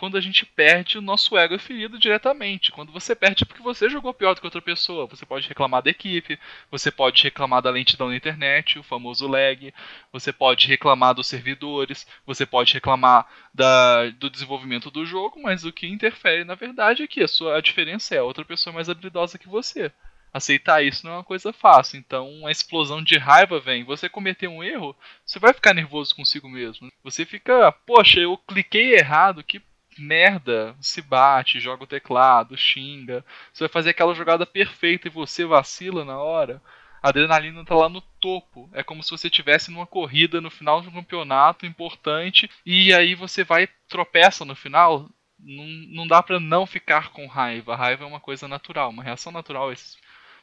quando 0.00 0.16
a 0.16 0.20
gente 0.20 0.46
perde, 0.46 0.96
o 0.96 1.02
nosso 1.02 1.36
ego 1.36 1.54
é 1.54 1.58
ferido 1.58 1.98
diretamente. 1.98 2.72
Quando 2.72 2.90
você 2.90 3.14
perde 3.14 3.44
é 3.44 3.46
porque 3.46 3.62
você 3.62 3.86
jogou 3.90 4.14
pior 4.14 4.34
do 4.34 4.40
que 4.40 4.46
outra 4.46 4.62
pessoa. 4.62 5.06
Você 5.06 5.26
pode 5.26 5.46
reclamar 5.46 5.82
da 5.82 5.90
equipe, 5.90 6.38
você 6.70 6.90
pode 6.90 7.22
reclamar 7.22 7.60
da 7.60 7.68
lentidão 7.68 8.08
da 8.08 8.16
internet, 8.16 8.78
o 8.78 8.82
famoso 8.82 9.28
lag, 9.28 9.74
você 10.10 10.32
pode 10.32 10.66
reclamar 10.66 11.14
dos 11.14 11.26
servidores, 11.26 12.06
você 12.24 12.46
pode 12.46 12.72
reclamar 12.72 13.26
da, 13.52 14.08
do 14.10 14.30
desenvolvimento 14.30 14.90
do 14.90 15.04
jogo, 15.04 15.42
mas 15.42 15.66
o 15.66 15.72
que 15.72 15.86
interfere 15.86 16.44
na 16.44 16.54
verdade 16.54 17.02
é 17.02 17.06
que 17.06 17.22
a, 17.22 17.28
sua, 17.28 17.58
a 17.58 17.60
diferença 17.60 18.14
é 18.14 18.18
a 18.18 18.24
outra 18.24 18.42
pessoa 18.42 18.72
mais 18.72 18.88
habilidosa 18.88 19.38
que 19.38 19.48
você. 19.48 19.92
Aceitar 20.32 20.82
isso 20.82 21.04
não 21.04 21.12
é 21.12 21.16
uma 21.16 21.24
coisa 21.24 21.52
fácil, 21.52 21.98
então 21.98 22.46
a 22.46 22.50
explosão 22.50 23.02
de 23.02 23.18
raiva 23.18 23.58
vem. 23.58 23.82
Você 23.84 24.08
cometer 24.08 24.46
um 24.46 24.62
erro, 24.62 24.96
você 25.26 25.38
vai 25.40 25.52
ficar 25.52 25.74
nervoso 25.74 26.14
consigo 26.14 26.48
mesmo. 26.48 26.88
Você 27.02 27.26
fica, 27.26 27.72
poxa, 27.72 28.20
eu 28.20 28.38
cliquei 28.38 28.94
errado, 28.94 29.42
que 29.42 29.60
merda, 29.98 30.76
se 30.80 31.02
bate, 31.02 31.60
joga 31.60 31.84
o 31.84 31.86
teclado, 31.86 32.56
xinga. 32.56 33.24
Você 33.52 33.64
vai 33.64 33.68
fazer 33.68 33.90
aquela 33.90 34.14
jogada 34.14 34.46
perfeita 34.46 35.08
e 35.08 35.10
você 35.10 35.44
vacila 35.44 36.04
na 36.04 36.18
hora. 36.18 36.62
A 37.02 37.08
adrenalina 37.08 37.64
tá 37.64 37.74
lá 37.74 37.88
no 37.88 38.00
topo. 38.00 38.68
É 38.72 38.82
como 38.82 39.02
se 39.02 39.10
você 39.10 39.28
estivesse 39.28 39.70
numa 39.70 39.86
corrida 39.86 40.40
no 40.40 40.50
final 40.50 40.80
de 40.80 40.88
um 40.88 40.92
campeonato 40.92 41.66
importante 41.66 42.48
e 42.64 42.92
aí 42.92 43.14
você 43.14 43.42
vai 43.42 43.68
tropeça 43.88 44.44
no 44.44 44.54
final. 44.54 45.08
Não, 45.38 45.64
não 45.64 46.06
dá 46.06 46.22
para 46.22 46.38
não 46.38 46.66
ficar 46.66 47.10
com 47.10 47.26
raiva. 47.26 47.72
A 47.72 47.76
raiva 47.76 48.04
é 48.04 48.06
uma 48.06 48.20
coisa 48.20 48.46
natural, 48.46 48.90
uma 48.90 49.02
reação 49.02 49.32
natural 49.32 49.72
esses 49.72 49.98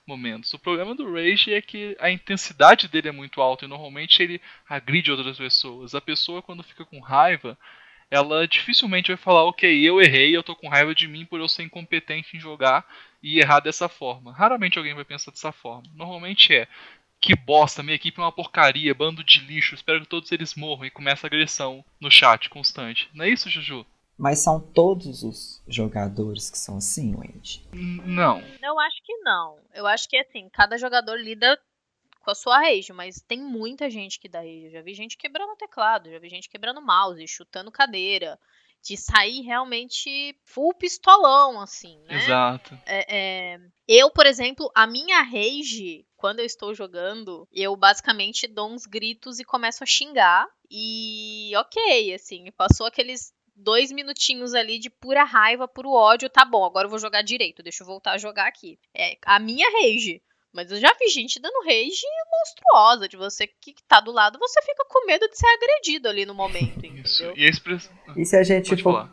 momentos. 0.07 0.53
O 0.53 0.59
problema 0.59 0.95
do 0.95 1.11
Rage 1.13 1.53
é 1.53 1.61
que 1.61 1.95
a 1.99 2.09
intensidade 2.09 2.87
dele 2.87 3.09
é 3.09 3.11
muito 3.11 3.41
alta 3.41 3.65
e 3.65 3.67
normalmente 3.67 4.21
ele 4.23 4.41
agride 4.67 5.11
outras 5.11 5.37
pessoas. 5.37 5.93
A 5.93 6.01
pessoa 6.01 6.41
quando 6.41 6.63
fica 6.63 6.85
com 6.85 6.99
raiva, 6.99 7.57
ela 8.09 8.47
dificilmente 8.47 9.09
vai 9.09 9.17
falar, 9.17 9.43
ok, 9.43 9.87
eu 9.87 10.01
errei, 10.01 10.35
eu 10.35 10.43
tô 10.43 10.55
com 10.55 10.69
raiva 10.69 10.95
de 10.95 11.07
mim 11.07 11.25
por 11.25 11.39
eu 11.39 11.47
ser 11.47 11.63
incompetente 11.63 12.37
em 12.37 12.39
jogar 12.39 12.85
e 13.21 13.39
errar 13.39 13.59
dessa 13.59 13.89
forma. 13.89 14.33
Raramente 14.33 14.77
alguém 14.77 14.93
vai 14.93 15.03
pensar 15.03 15.31
dessa 15.31 15.51
forma. 15.51 15.83
Normalmente 15.93 16.55
é, 16.55 16.67
que 17.19 17.35
bosta, 17.35 17.83
minha 17.83 17.95
equipe 17.95 18.19
é 18.19 18.23
uma 18.23 18.31
porcaria, 18.31 18.93
bando 18.93 19.23
de 19.23 19.41
lixo, 19.41 19.75
espero 19.75 20.01
que 20.01 20.07
todos 20.07 20.31
eles 20.31 20.55
morram 20.55 20.85
e 20.85 20.91
começa 20.91 21.25
a 21.25 21.29
agressão 21.29 21.83
no 21.99 22.09
chat 22.09 22.49
constante. 22.49 23.09
Não 23.13 23.25
é 23.25 23.29
isso, 23.29 23.49
Juju? 23.49 23.85
Mas 24.17 24.39
são 24.39 24.59
todos 24.59 25.21
os 25.24 25.62
jogadores 25.67 26.50
que 26.50 26.57
são 26.57 26.77
assim, 26.77 27.15
Wendy? 27.15 27.67
Não. 28.03 28.41
Eu 28.63 28.79
acho 28.79 29.03
que 29.03 29.15
não. 29.17 29.59
Eu 29.74 29.86
acho 29.86 30.09
que 30.09 30.17
assim, 30.17 30.50
cada 30.50 30.77
jogador 30.77 31.15
lida 31.17 31.59
com 32.21 32.31
a 32.31 32.36
sua 32.36 32.59
rage, 32.59 32.91
mas 32.91 33.24
tem 33.27 33.39
muita 33.39 33.89
gente 33.89 34.19
que 34.19 34.27
dá 34.27 34.39
rage. 34.39 34.65
Eu 34.65 34.71
já 34.71 34.81
vi 34.81 34.93
gente 34.95 35.17
quebrando 35.17 35.55
teclado, 35.55 36.09
já 36.09 36.17
vi 36.17 36.29
gente 36.29 36.50
quebrando 36.50 36.81
mouse, 36.81 37.27
chutando 37.27 37.71
cadeira, 37.71 38.39
de 38.83 38.97
sair 38.97 39.41
realmente 39.41 40.36
full 40.43 40.74
pistolão, 40.74 41.62
assim, 41.62 42.00
né? 42.05 42.17
Exato. 42.17 42.77
É, 42.86 43.15
é... 43.17 43.59
Eu, 43.88 44.09
por 44.09 44.25
exemplo, 44.25 44.71
a 44.74 44.88
minha 44.88 45.21
rage, 45.21 46.05
quando 46.15 46.39
eu 46.39 46.45
estou 46.45 46.74
jogando, 46.74 47.47
eu 47.51 47.75
basicamente 47.75 48.47
dou 48.47 48.71
uns 48.71 48.86
gritos 48.86 49.39
e 49.39 49.45
começo 49.45 49.83
a 49.83 49.88
xingar. 49.88 50.47
E 50.69 51.51
ok, 51.55 52.13
assim, 52.13 52.51
passou 52.51 52.88
aqueles 52.88 53.33
dois 53.57 53.91
minutinhos 53.91 54.53
ali 54.53 54.79
de 54.79 54.89
pura 54.89 55.23
raiva, 55.23 55.67
puro 55.67 55.91
ódio, 55.91 56.29
tá 56.29 56.45
bom, 56.45 56.63
agora 56.63 56.85
eu 56.85 56.89
vou 56.89 56.99
jogar 56.99 57.23
direito, 57.23 57.63
deixa 57.63 57.83
eu 57.83 57.87
voltar 57.87 58.11
a 58.11 58.17
jogar 58.17 58.47
aqui. 58.47 58.79
É 58.93 59.17
a 59.25 59.39
minha 59.39 59.67
rage. 59.69 60.21
Mas 60.53 60.71
eu 60.71 60.79
já 60.79 60.91
vi 60.99 61.09
gente 61.09 61.39
dando 61.39 61.65
rage 61.65 62.01
monstruosa 62.31 63.07
de 63.07 63.17
você 63.17 63.45
que 63.47 63.75
tá 63.87 63.99
do 63.99 64.11
lado, 64.11 64.39
você 64.39 64.61
fica 64.61 64.85
com 64.87 65.05
medo 65.05 65.27
de 65.27 65.37
ser 65.37 65.47
agredido 65.47 66.07
ali 66.07 66.25
no 66.25 66.33
momento, 66.33 66.77
entendeu? 66.85 67.33
E 67.35 67.45
a 67.45 67.49
expressão. 67.49 67.93
E 68.15 68.25
se 68.25 68.35
a 68.35 68.43
gente 68.43 68.69
Pode 68.69 68.81
for. 68.83 68.93
falar. 68.93 69.11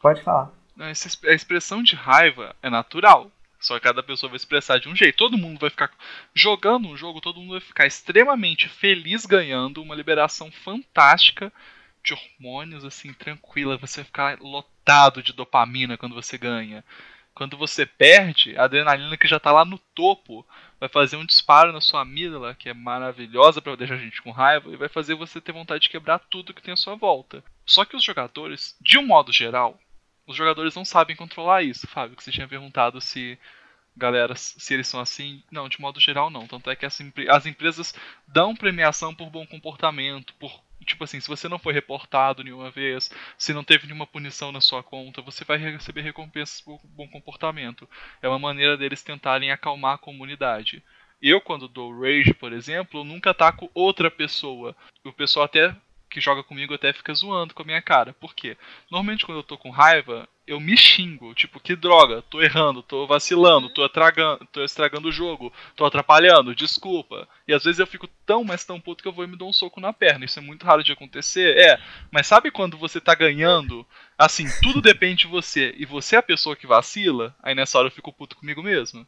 Pode 0.00 0.22
falar. 0.22 0.52
Não, 0.76 0.86
A 0.86 1.34
expressão 1.34 1.82
de 1.82 1.94
raiva 1.94 2.54
é 2.62 2.70
natural. 2.70 3.30
Só 3.60 3.76
que 3.78 3.84
cada 3.84 4.02
pessoa 4.02 4.28
vai 4.28 4.36
expressar 4.36 4.78
de 4.78 4.90
um 4.90 4.94
jeito. 4.94 5.16
Todo 5.16 5.38
mundo 5.38 5.58
vai 5.58 5.70
ficar. 5.70 5.90
Jogando 6.34 6.86
um 6.86 6.96
jogo, 6.96 7.20
todo 7.20 7.40
mundo 7.40 7.52
vai 7.52 7.60
ficar 7.60 7.86
extremamente 7.86 8.68
feliz 8.68 9.24
ganhando, 9.24 9.80
uma 9.80 9.94
liberação 9.94 10.50
fantástica 10.52 11.50
de 12.04 12.12
hormônios, 12.12 12.84
assim, 12.84 13.12
tranquila. 13.12 13.78
Você 13.78 14.04
ficar 14.04 14.38
lotado 14.38 15.22
de 15.22 15.32
dopamina 15.32 15.96
quando 15.96 16.14
você 16.14 16.36
ganha. 16.36 16.84
Quando 17.34 17.56
você 17.56 17.84
perde, 17.84 18.56
a 18.56 18.64
adrenalina 18.64 19.16
que 19.16 19.26
já 19.26 19.40
tá 19.40 19.50
lá 19.50 19.64
no 19.64 19.78
topo 19.78 20.46
vai 20.78 20.88
fazer 20.88 21.16
um 21.16 21.26
disparo 21.26 21.72
na 21.72 21.80
sua 21.80 22.02
amígdala, 22.02 22.54
que 22.54 22.68
é 22.68 22.74
maravilhosa 22.74 23.60
para 23.60 23.74
deixar 23.74 23.94
a 23.94 23.98
gente 23.98 24.22
com 24.22 24.30
raiva, 24.30 24.70
e 24.70 24.76
vai 24.76 24.88
fazer 24.88 25.16
você 25.16 25.40
ter 25.40 25.50
vontade 25.50 25.82
de 25.82 25.88
quebrar 25.88 26.20
tudo 26.20 26.54
que 26.54 26.62
tem 26.62 26.74
à 26.74 26.76
sua 26.76 26.94
volta. 26.94 27.42
Só 27.66 27.84
que 27.84 27.96
os 27.96 28.04
jogadores, 28.04 28.76
de 28.80 28.98
um 28.98 29.06
modo 29.06 29.32
geral, 29.32 29.80
os 30.26 30.36
jogadores 30.36 30.76
não 30.76 30.84
sabem 30.84 31.16
controlar 31.16 31.62
isso, 31.62 31.88
Fábio, 31.88 32.16
que 32.16 32.22
você 32.22 32.30
tinha 32.30 32.46
perguntado 32.46 33.00
se 33.00 33.36
galera, 33.96 34.34
se 34.36 34.74
eles 34.74 34.88
são 34.88 35.00
assim. 35.00 35.42
Não, 35.50 35.68
de 35.68 35.80
modo 35.80 36.00
geral 36.00 36.30
não. 36.30 36.46
Tanto 36.46 36.70
é 36.70 36.76
que 36.76 36.86
as, 36.86 36.98
as 37.28 37.46
empresas 37.46 37.94
dão 38.26 38.54
premiação 38.54 39.14
por 39.14 39.30
bom 39.30 39.46
comportamento, 39.46 40.34
por 40.34 40.63
tipo 40.84 41.04
assim, 41.04 41.20
se 41.20 41.28
você 41.28 41.48
não 41.48 41.58
foi 41.58 41.72
reportado 41.72 42.42
nenhuma 42.44 42.70
vez, 42.70 43.10
se 43.38 43.52
não 43.52 43.64
teve 43.64 43.86
nenhuma 43.86 44.06
punição 44.06 44.52
na 44.52 44.60
sua 44.60 44.82
conta, 44.82 45.22
você 45.22 45.44
vai 45.44 45.58
receber 45.58 46.02
recompensas 46.02 46.60
por 46.60 46.80
bom 46.84 47.08
comportamento. 47.08 47.88
É 48.22 48.28
uma 48.28 48.38
maneira 48.38 48.76
deles 48.76 49.02
tentarem 49.02 49.50
acalmar 49.50 49.94
a 49.94 49.98
comunidade. 49.98 50.82
Eu, 51.20 51.40
quando 51.40 51.68
dou 51.68 51.98
rage, 51.98 52.34
por 52.34 52.52
exemplo, 52.52 53.00
eu 53.00 53.04
nunca 53.04 53.30
ataco 53.30 53.70
outra 53.72 54.10
pessoa. 54.10 54.76
O 55.04 55.12
pessoal 55.12 55.46
até 55.46 55.74
que 56.14 56.20
joga 56.20 56.44
comigo 56.44 56.72
até 56.72 56.92
fica 56.92 57.12
zoando 57.12 57.52
com 57.52 57.62
a 57.62 57.66
minha 57.66 57.82
cara. 57.82 58.12
Por 58.12 58.34
quê? 58.34 58.56
Normalmente 58.88 59.26
quando 59.26 59.38
eu 59.38 59.42
tô 59.42 59.58
com 59.58 59.70
raiva, 59.70 60.28
eu 60.46 60.60
me 60.60 60.76
xingo. 60.76 61.34
Tipo, 61.34 61.58
que 61.58 61.74
droga, 61.74 62.22
tô 62.22 62.40
errando, 62.40 62.84
tô 62.84 63.04
vacilando, 63.04 63.68
tô, 63.68 63.82
atragando, 63.82 64.46
tô 64.52 64.62
estragando 64.62 65.08
o 65.08 65.12
jogo, 65.12 65.52
tô 65.74 65.84
atrapalhando, 65.84 66.54
desculpa. 66.54 67.28
E 67.48 67.52
às 67.52 67.64
vezes 67.64 67.80
eu 67.80 67.86
fico 67.86 68.06
tão, 68.24 68.44
mas 68.44 68.64
tão 68.64 68.80
puto 68.80 69.02
que 69.02 69.08
eu 69.08 69.12
vou 69.12 69.24
e 69.24 69.28
me 69.28 69.36
dou 69.36 69.48
um 69.48 69.52
soco 69.52 69.80
na 69.80 69.92
perna. 69.92 70.24
Isso 70.24 70.38
é 70.38 70.42
muito 70.42 70.64
raro 70.64 70.84
de 70.84 70.92
acontecer. 70.92 71.56
É, 71.58 71.80
mas 72.12 72.28
sabe 72.28 72.52
quando 72.52 72.78
você 72.78 73.00
tá 73.00 73.14
ganhando? 73.14 73.84
Assim, 74.16 74.46
tudo 74.62 74.80
depende 74.80 75.24
de 75.24 75.26
você 75.26 75.74
e 75.76 75.84
você 75.84 76.14
é 76.14 76.20
a 76.20 76.22
pessoa 76.22 76.54
que 76.54 76.66
vacila? 76.66 77.34
Aí 77.42 77.56
nessa 77.56 77.76
hora 77.76 77.88
eu 77.88 77.92
fico 77.92 78.12
puto 78.12 78.36
comigo 78.36 78.62
mesmo. 78.62 79.04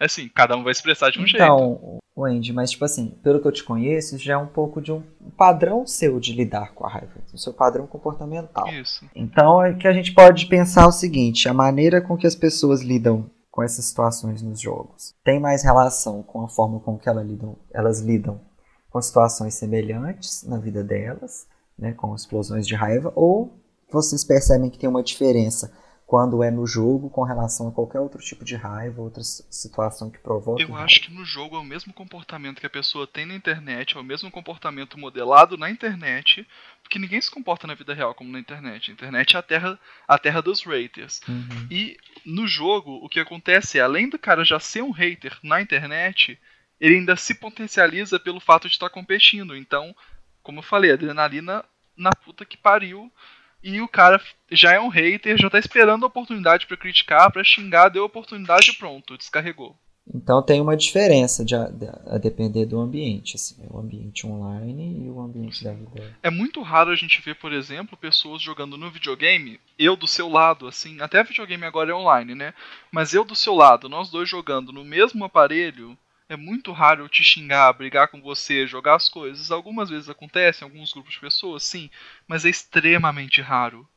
Assim, 0.00 0.28
cada 0.28 0.56
um 0.56 0.62
vai 0.62 0.72
expressar 0.72 1.10
de 1.10 1.18
um 1.18 1.26
jeito. 1.26 1.42
Então, 1.42 1.98
Wendy, 2.16 2.52
mas 2.52 2.70
tipo 2.70 2.84
assim, 2.84 3.10
pelo 3.22 3.40
que 3.40 3.46
eu 3.46 3.52
te 3.52 3.64
conheço, 3.64 4.18
já 4.18 4.34
é 4.34 4.36
um 4.36 4.46
pouco 4.46 4.80
de 4.80 4.92
um 4.92 5.02
padrão 5.36 5.86
seu 5.86 6.18
de 6.18 6.32
lidar 6.32 6.72
com 6.74 6.84
a 6.84 6.90
raiva, 6.90 7.12
o 7.32 7.38
seu 7.38 7.52
padrão 7.52 7.86
comportamental. 7.86 8.66
Isso. 8.68 9.04
Então 9.14 9.62
é 9.62 9.74
que 9.74 9.86
a 9.86 9.92
gente 9.92 10.12
pode 10.12 10.46
pensar 10.46 10.86
o 10.86 10.92
seguinte: 10.92 11.48
a 11.48 11.54
maneira 11.54 12.00
com 12.00 12.16
que 12.16 12.26
as 12.26 12.34
pessoas 12.34 12.82
lidam 12.82 13.30
com 13.50 13.62
essas 13.62 13.86
situações 13.86 14.40
nos 14.40 14.60
jogos 14.60 15.16
tem 15.24 15.40
mais 15.40 15.64
relação 15.64 16.22
com 16.22 16.44
a 16.44 16.48
forma 16.48 16.78
com 16.78 16.96
que 16.96 17.08
elas 17.08 17.26
lidam, 17.26 17.58
elas 17.72 18.00
lidam 18.00 18.40
com 18.90 19.02
situações 19.02 19.54
semelhantes 19.54 20.44
na 20.44 20.58
vida 20.58 20.82
delas, 20.82 21.46
né, 21.78 21.92
com 21.92 22.14
explosões 22.14 22.66
de 22.66 22.74
raiva, 22.74 23.12
ou 23.14 23.60
vocês 23.90 24.24
percebem 24.24 24.70
que 24.70 24.78
tem 24.78 24.88
uma 24.88 25.02
diferença 25.02 25.72
quando 26.08 26.42
é 26.42 26.50
no 26.50 26.66
jogo 26.66 27.10
com 27.10 27.22
relação 27.22 27.68
a 27.68 27.70
qualquer 27.70 28.00
outro 28.00 28.18
tipo 28.18 28.42
de 28.42 28.56
raiva, 28.56 29.02
outra 29.02 29.22
situação 29.22 30.10
que 30.10 30.18
provoque. 30.18 30.62
Eu 30.62 30.74
acho 30.74 31.02
que 31.02 31.12
no 31.12 31.22
jogo 31.22 31.54
é 31.54 31.58
o 31.58 31.64
mesmo 31.64 31.92
comportamento 31.92 32.60
que 32.60 32.66
a 32.66 32.70
pessoa 32.70 33.06
tem 33.06 33.26
na 33.26 33.34
internet, 33.34 33.94
é 33.94 34.00
o 34.00 34.02
mesmo 34.02 34.30
comportamento 34.30 34.98
modelado 34.98 35.58
na 35.58 35.68
internet, 35.68 36.48
porque 36.82 36.98
ninguém 36.98 37.20
se 37.20 37.30
comporta 37.30 37.66
na 37.66 37.74
vida 37.74 37.92
real 37.92 38.14
como 38.14 38.32
na 38.32 38.40
internet. 38.40 38.90
A 38.90 38.94
internet 38.94 39.36
é 39.36 39.38
a 39.38 39.42
terra, 39.42 39.78
a 40.08 40.18
terra 40.18 40.40
dos 40.40 40.62
haters. 40.62 41.20
Uhum. 41.28 41.68
E 41.70 41.98
no 42.24 42.48
jogo, 42.48 43.04
o 43.04 43.08
que 43.10 43.20
acontece 43.20 43.78
é, 43.78 43.82
além 43.82 44.08
do 44.08 44.18
cara 44.18 44.46
já 44.46 44.58
ser 44.58 44.80
um 44.80 44.92
hater 44.92 45.38
na 45.42 45.60
internet, 45.60 46.40
ele 46.80 46.94
ainda 46.94 47.16
se 47.16 47.34
potencializa 47.34 48.18
pelo 48.18 48.40
fato 48.40 48.66
de 48.66 48.72
estar 48.72 48.88
competindo. 48.88 49.54
Então, 49.54 49.94
como 50.42 50.60
eu 50.60 50.64
falei, 50.64 50.90
adrenalina 50.90 51.62
na 51.94 52.12
puta 52.12 52.46
que 52.46 52.56
pariu 52.56 53.12
e 53.62 53.80
o 53.80 53.88
cara 53.88 54.20
já 54.50 54.72
é 54.72 54.80
um 54.80 54.88
hater, 54.88 55.36
já 55.36 55.50
tá 55.50 55.58
esperando 55.58 56.04
a 56.04 56.08
oportunidade 56.08 56.66
para 56.66 56.76
criticar, 56.76 57.30
para 57.30 57.44
xingar, 57.44 57.88
deu 57.88 58.02
a 58.02 58.06
oportunidade 58.06 58.70
e 58.70 58.74
pronto, 58.74 59.16
descarregou. 59.16 59.76
Então 60.14 60.42
tem 60.42 60.60
uma 60.60 60.76
diferença 60.76 61.44
de, 61.44 61.54
a, 61.54 61.64
de, 61.64 61.86
a 62.06 62.16
depender 62.16 62.64
do 62.64 62.80
ambiente, 62.80 63.36
assim, 63.36 63.56
o 63.70 63.78
ambiente 63.78 64.26
online 64.26 65.04
e 65.04 65.10
o 65.10 65.20
ambiente 65.20 65.62
da 65.62 65.72
vida. 65.72 66.16
É 66.22 66.30
muito 66.30 66.62
raro 66.62 66.90
a 66.90 66.96
gente 66.96 67.20
ver, 67.20 67.34
por 67.34 67.52
exemplo, 67.52 67.96
pessoas 67.96 68.40
jogando 68.40 68.78
no 68.78 68.90
videogame, 68.90 69.60
eu 69.78 69.96
do 69.96 70.06
seu 70.06 70.28
lado, 70.28 70.66
assim, 70.66 71.00
até 71.00 71.22
videogame 71.22 71.64
agora 71.64 71.90
é 71.90 71.94
online, 71.94 72.34
né? 72.34 72.54
Mas 72.90 73.12
eu 73.12 73.22
do 73.22 73.36
seu 73.36 73.54
lado, 73.54 73.88
nós 73.88 74.10
dois 74.10 74.28
jogando 74.28 74.72
no 74.72 74.82
mesmo 74.82 75.24
aparelho, 75.24 75.96
é 76.28 76.36
muito 76.36 76.72
raro 76.72 77.04
eu 77.04 77.08
te 77.08 77.24
xingar, 77.24 77.72
brigar 77.72 78.08
com 78.08 78.20
você, 78.20 78.66
jogar 78.66 78.96
as 78.96 79.08
coisas. 79.08 79.50
Algumas 79.50 79.88
vezes 79.88 80.10
acontece 80.10 80.62
em 80.62 80.66
alguns 80.66 80.92
grupos 80.92 81.14
de 81.14 81.20
pessoas, 81.20 81.62
sim, 81.64 81.90
mas 82.26 82.44
é 82.44 82.50
extremamente 82.50 83.40
raro. 83.40 83.88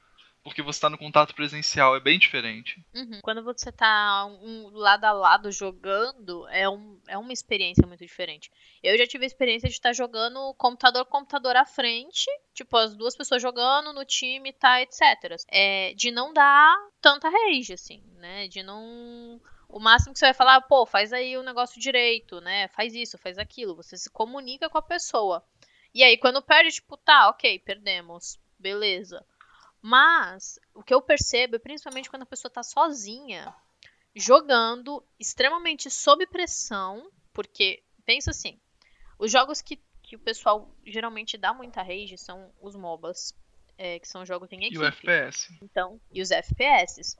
Porque 0.43 0.63
você 0.63 0.77
está 0.77 0.89
no 0.89 0.97
contato 0.97 1.35
presencial, 1.35 1.95
é 1.95 1.99
bem 1.99 2.17
diferente. 2.17 2.83
Uhum. 2.95 3.19
Quando 3.21 3.43
você 3.43 3.69
está 3.69 4.25
um, 4.25 4.71
lado 4.73 5.05
a 5.05 5.11
lado 5.11 5.51
jogando, 5.51 6.47
é, 6.47 6.67
um, 6.67 6.99
é 7.07 7.15
uma 7.15 7.31
experiência 7.31 7.85
muito 7.85 8.03
diferente. 8.03 8.49
Eu 8.81 8.97
já 8.97 9.05
tive 9.05 9.23
a 9.23 9.27
experiência 9.27 9.69
de 9.69 9.75
estar 9.75 9.89
tá 9.89 9.93
jogando 9.93 10.51
computador 10.55 11.05
computador 11.05 11.55
à 11.55 11.63
frente, 11.63 12.25
tipo, 12.55 12.75
as 12.75 12.95
duas 12.95 13.15
pessoas 13.15 13.39
jogando 13.39 13.93
no 13.93 14.03
time, 14.03 14.51
tá, 14.51 14.81
etc. 14.81 15.35
É, 15.47 15.93
de 15.93 16.09
não 16.09 16.33
dar 16.33 16.75
tanta 16.99 17.29
rage, 17.29 17.73
assim, 17.73 18.01
né? 18.17 18.47
De 18.47 18.63
não 18.63 19.39
o 19.71 19.79
máximo 19.79 20.13
que 20.13 20.19
você 20.19 20.25
vai 20.25 20.33
falar, 20.33 20.61
pô, 20.61 20.85
faz 20.85 21.13
aí 21.13 21.37
o 21.37 21.43
negócio 21.43 21.79
direito, 21.79 22.41
né? 22.41 22.67
Faz 22.69 22.93
isso, 22.93 23.17
faz 23.17 23.37
aquilo. 23.37 23.75
Você 23.75 23.97
se 23.97 24.09
comunica 24.09 24.69
com 24.69 24.77
a 24.77 24.81
pessoa. 24.81 25.43
E 25.93 26.03
aí, 26.03 26.17
quando 26.17 26.41
perde, 26.41 26.71
tipo, 26.71 26.97
tá, 26.97 27.29
ok, 27.29 27.59
perdemos. 27.59 28.39
Beleza. 28.59 29.25
Mas, 29.81 30.59
o 30.73 30.83
que 30.83 30.93
eu 30.93 31.01
percebo, 31.01 31.59
principalmente 31.59 32.09
quando 32.09 32.23
a 32.23 32.27
pessoa 32.27 32.51
tá 32.51 32.61
sozinha, 32.61 33.53
jogando, 34.15 35.03
extremamente 35.19 35.89
sob 35.89 36.25
pressão, 36.27 37.09
porque, 37.33 37.83
pensa 38.05 38.31
assim, 38.31 38.59
os 39.17 39.31
jogos 39.31 39.61
que, 39.61 39.81
que 40.03 40.15
o 40.15 40.19
pessoal 40.19 40.69
geralmente 40.85 41.37
dá 41.37 41.53
muita 41.53 41.81
rage 41.81 42.17
são 42.17 42.53
os 42.61 42.75
MOBAs, 42.75 43.33
é, 43.77 43.99
que 43.99 44.07
são 44.07 44.25
jogos 44.25 44.51
em 44.51 44.65
equipe. 44.65 44.75
E 44.75 44.79
o 44.79 44.85
FPS. 44.85 45.57
Então, 45.61 45.99
e 46.11 46.21
os 46.21 46.29
FPS. 46.29 47.17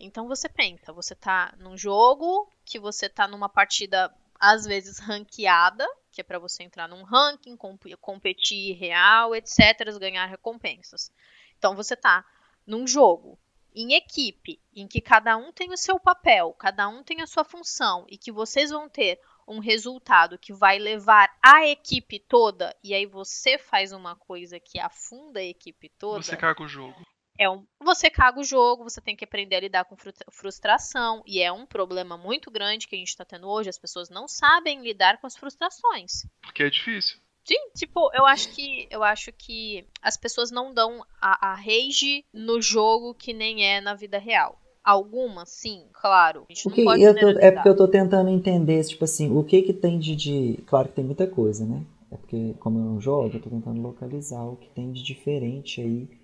Então 0.00 0.26
você 0.26 0.48
pensa, 0.48 0.92
você 0.92 1.14
tá 1.14 1.54
num 1.58 1.76
jogo 1.76 2.50
que 2.64 2.78
você 2.78 3.08
tá 3.08 3.28
numa 3.28 3.48
partida 3.48 4.12
às 4.40 4.64
vezes 4.64 4.98
ranqueada, 4.98 5.86
que 6.10 6.22
é 6.22 6.24
para 6.24 6.38
você 6.38 6.62
entrar 6.62 6.88
num 6.88 7.02
ranking, 7.02 7.56
comp 7.56 7.84
competir 8.00 8.74
real, 8.76 9.34
etc, 9.36 9.98
ganhar 10.00 10.24
recompensas. 10.24 11.12
Então 11.58 11.76
você 11.76 11.94
tá 11.94 12.24
num 12.66 12.86
jogo 12.86 13.38
em 13.74 13.94
equipe, 13.94 14.58
em 14.74 14.88
que 14.88 15.00
cada 15.00 15.36
um 15.36 15.52
tem 15.52 15.72
o 15.72 15.76
seu 15.76 16.00
papel, 16.00 16.52
cada 16.54 16.88
um 16.88 17.04
tem 17.04 17.20
a 17.20 17.26
sua 17.26 17.44
função 17.44 18.06
e 18.08 18.16
que 18.16 18.32
vocês 18.32 18.70
vão 18.70 18.88
ter 18.88 19.20
um 19.46 19.58
resultado 19.58 20.38
que 20.38 20.52
vai 20.52 20.78
levar 20.78 21.30
a 21.42 21.66
equipe 21.66 22.18
toda 22.18 22.74
e 22.82 22.94
aí 22.94 23.04
você 23.04 23.58
faz 23.58 23.92
uma 23.92 24.16
coisa 24.16 24.58
que 24.58 24.78
afunda 24.78 25.40
a 25.40 25.44
equipe 25.44 25.88
toda. 25.90 26.22
Você 26.22 26.36
caga 26.36 26.62
o 26.62 26.68
jogo 26.68 27.04
é 27.40 27.48
um, 27.48 27.64
você 27.82 28.10
caga 28.10 28.38
o 28.38 28.44
jogo, 28.44 28.84
você 28.84 29.00
tem 29.00 29.16
que 29.16 29.24
aprender 29.24 29.56
a 29.56 29.60
lidar 29.60 29.86
com 29.86 29.96
frustração, 30.30 31.22
e 31.26 31.40
é 31.40 31.50
um 31.50 31.64
problema 31.64 32.18
muito 32.18 32.50
grande 32.50 32.86
que 32.86 32.94
a 32.94 32.98
gente 32.98 33.08
está 33.08 33.24
tendo 33.24 33.48
hoje. 33.48 33.70
As 33.70 33.78
pessoas 33.78 34.10
não 34.10 34.28
sabem 34.28 34.82
lidar 34.82 35.18
com 35.18 35.26
as 35.26 35.34
frustrações. 35.34 36.26
Porque 36.42 36.62
é 36.62 36.68
difícil. 36.68 37.18
Sim, 37.42 37.70
tipo, 37.74 38.10
eu 38.12 38.26
acho 38.26 38.54
que 38.54 38.86
eu 38.90 39.02
acho 39.02 39.32
que 39.32 39.86
as 40.02 40.18
pessoas 40.18 40.50
não 40.50 40.74
dão 40.74 41.02
a, 41.18 41.52
a 41.52 41.54
rage 41.54 42.22
no 42.30 42.60
jogo 42.60 43.14
que 43.14 43.32
nem 43.32 43.64
é 43.64 43.80
na 43.80 43.94
vida 43.94 44.18
real. 44.18 44.60
Algumas, 44.84 45.48
sim, 45.48 45.86
claro. 45.94 46.44
A 46.50 46.52
gente 46.52 46.68
o 46.68 46.70
que, 46.70 46.84
não 46.84 46.92
pode 46.92 47.02
eu 47.02 47.14
tô, 47.14 47.28
é 47.38 47.50
porque 47.50 47.68
eu 47.70 47.76
tô 47.76 47.88
tentando 47.88 48.28
entender, 48.28 48.84
tipo 48.84 49.04
assim, 49.04 49.34
o 49.34 49.42
que 49.42 49.62
que 49.62 49.72
tem 49.72 49.98
de, 49.98 50.14
de. 50.14 50.62
Claro 50.66 50.88
que 50.88 50.96
tem 50.96 51.04
muita 51.04 51.26
coisa, 51.26 51.64
né? 51.64 51.82
É 52.12 52.16
porque, 52.18 52.54
como 52.60 52.78
eu 52.78 52.84
não 52.84 53.00
jogo, 53.00 53.34
eu 53.34 53.40
tô 53.40 53.48
tentando 53.48 53.80
localizar 53.80 54.44
o 54.44 54.56
que 54.56 54.68
tem 54.68 54.92
de 54.92 55.02
diferente 55.02 55.80
aí 55.80 56.19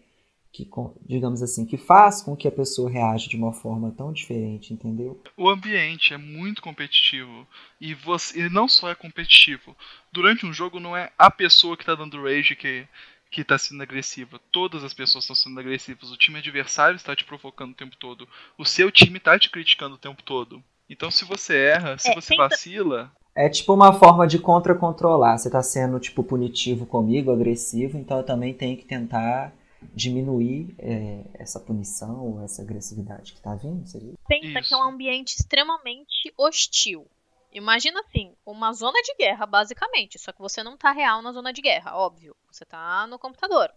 que, 0.52 0.68
digamos 1.06 1.42
assim, 1.42 1.66
que 1.66 1.76
faz 1.76 2.22
com 2.22 2.34
que 2.34 2.48
a 2.48 2.52
pessoa 2.52 2.90
reaja 2.90 3.28
de 3.28 3.36
uma 3.36 3.52
forma 3.52 3.90
tão 3.90 4.12
diferente, 4.12 4.72
entendeu? 4.72 5.20
O 5.36 5.48
ambiente 5.48 6.14
é 6.14 6.16
muito 6.16 6.62
competitivo 6.62 7.46
e 7.80 7.94
você 7.94 8.40
e 8.40 8.48
não 8.48 8.66
só 8.66 8.90
é 8.90 8.94
competitivo. 8.94 9.76
Durante 10.12 10.46
um 10.46 10.52
jogo 10.52 10.80
não 10.80 10.96
é 10.96 11.10
a 11.18 11.30
pessoa 11.30 11.76
que 11.76 11.82
está 11.82 11.94
dando 11.94 12.22
rage 12.22 12.56
que 12.56 12.86
que 13.30 13.42
está 13.42 13.58
sendo 13.58 13.82
agressiva. 13.82 14.40
Todas 14.50 14.84
as 14.84 14.94
pessoas 14.94 15.24
estão 15.24 15.36
sendo 15.36 15.60
agressivas. 15.60 16.10
O 16.10 16.16
time 16.16 16.38
adversário 16.38 16.96
está 16.96 17.14
te 17.14 17.24
provocando 17.24 17.72
o 17.72 17.74
tempo 17.76 17.96
todo. 17.96 18.26
O 18.56 18.64
seu 18.64 18.90
time 18.90 19.18
está 19.18 19.38
te 19.38 19.50
criticando 19.50 19.96
o 19.96 19.98
tempo 19.98 20.22
todo. 20.22 20.62
Então, 20.88 21.10
se 21.10 21.24
você 21.24 21.56
erra, 21.56 21.98
se 21.98 22.10
é, 22.10 22.14
você 22.14 22.28
tenta... 22.28 22.48
vacila, 22.48 23.12
é 23.34 23.50
tipo 23.50 23.74
uma 23.74 23.92
forma 23.92 24.26
de 24.26 24.38
contra-controlar. 24.38 25.36
Você 25.36 25.48
está 25.48 25.62
sendo, 25.62 26.00
tipo, 26.00 26.22
punitivo 26.22 26.86
comigo, 26.86 27.30
agressivo, 27.30 27.98
então 27.98 28.16
eu 28.16 28.24
também 28.24 28.54
tenho 28.54 28.76
que 28.76 28.86
tentar 28.86 29.52
diminuir 29.94 30.74
é, 30.78 31.24
essa 31.34 31.60
punição, 31.60 32.42
essa 32.42 32.62
agressividade 32.62 33.32
que 33.32 33.38
está 33.38 33.54
vindo? 33.54 33.86
Seria? 33.86 34.14
Pensa 34.28 34.60
Isso. 34.60 34.68
que 34.68 34.74
é 34.74 34.76
um 34.76 34.88
ambiente 34.88 35.36
extremamente 35.36 36.32
hostil. 36.36 37.06
Imagina 37.52 38.00
assim, 38.00 38.34
uma 38.44 38.72
zona 38.72 39.00
de 39.02 39.14
guerra, 39.16 39.46
basicamente. 39.46 40.18
Só 40.18 40.32
que 40.32 40.40
você 40.40 40.62
não 40.62 40.74
está 40.74 40.92
real 40.92 41.22
na 41.22 41.32
zona 41.32 41.52
de 41.52 41.62
guerra, 41.62 41.96
óbvio. 41.96 42.36
Você 42.50 42.64
está 42.64 43.06
no 43.06 43.18
computador 43.18 43.72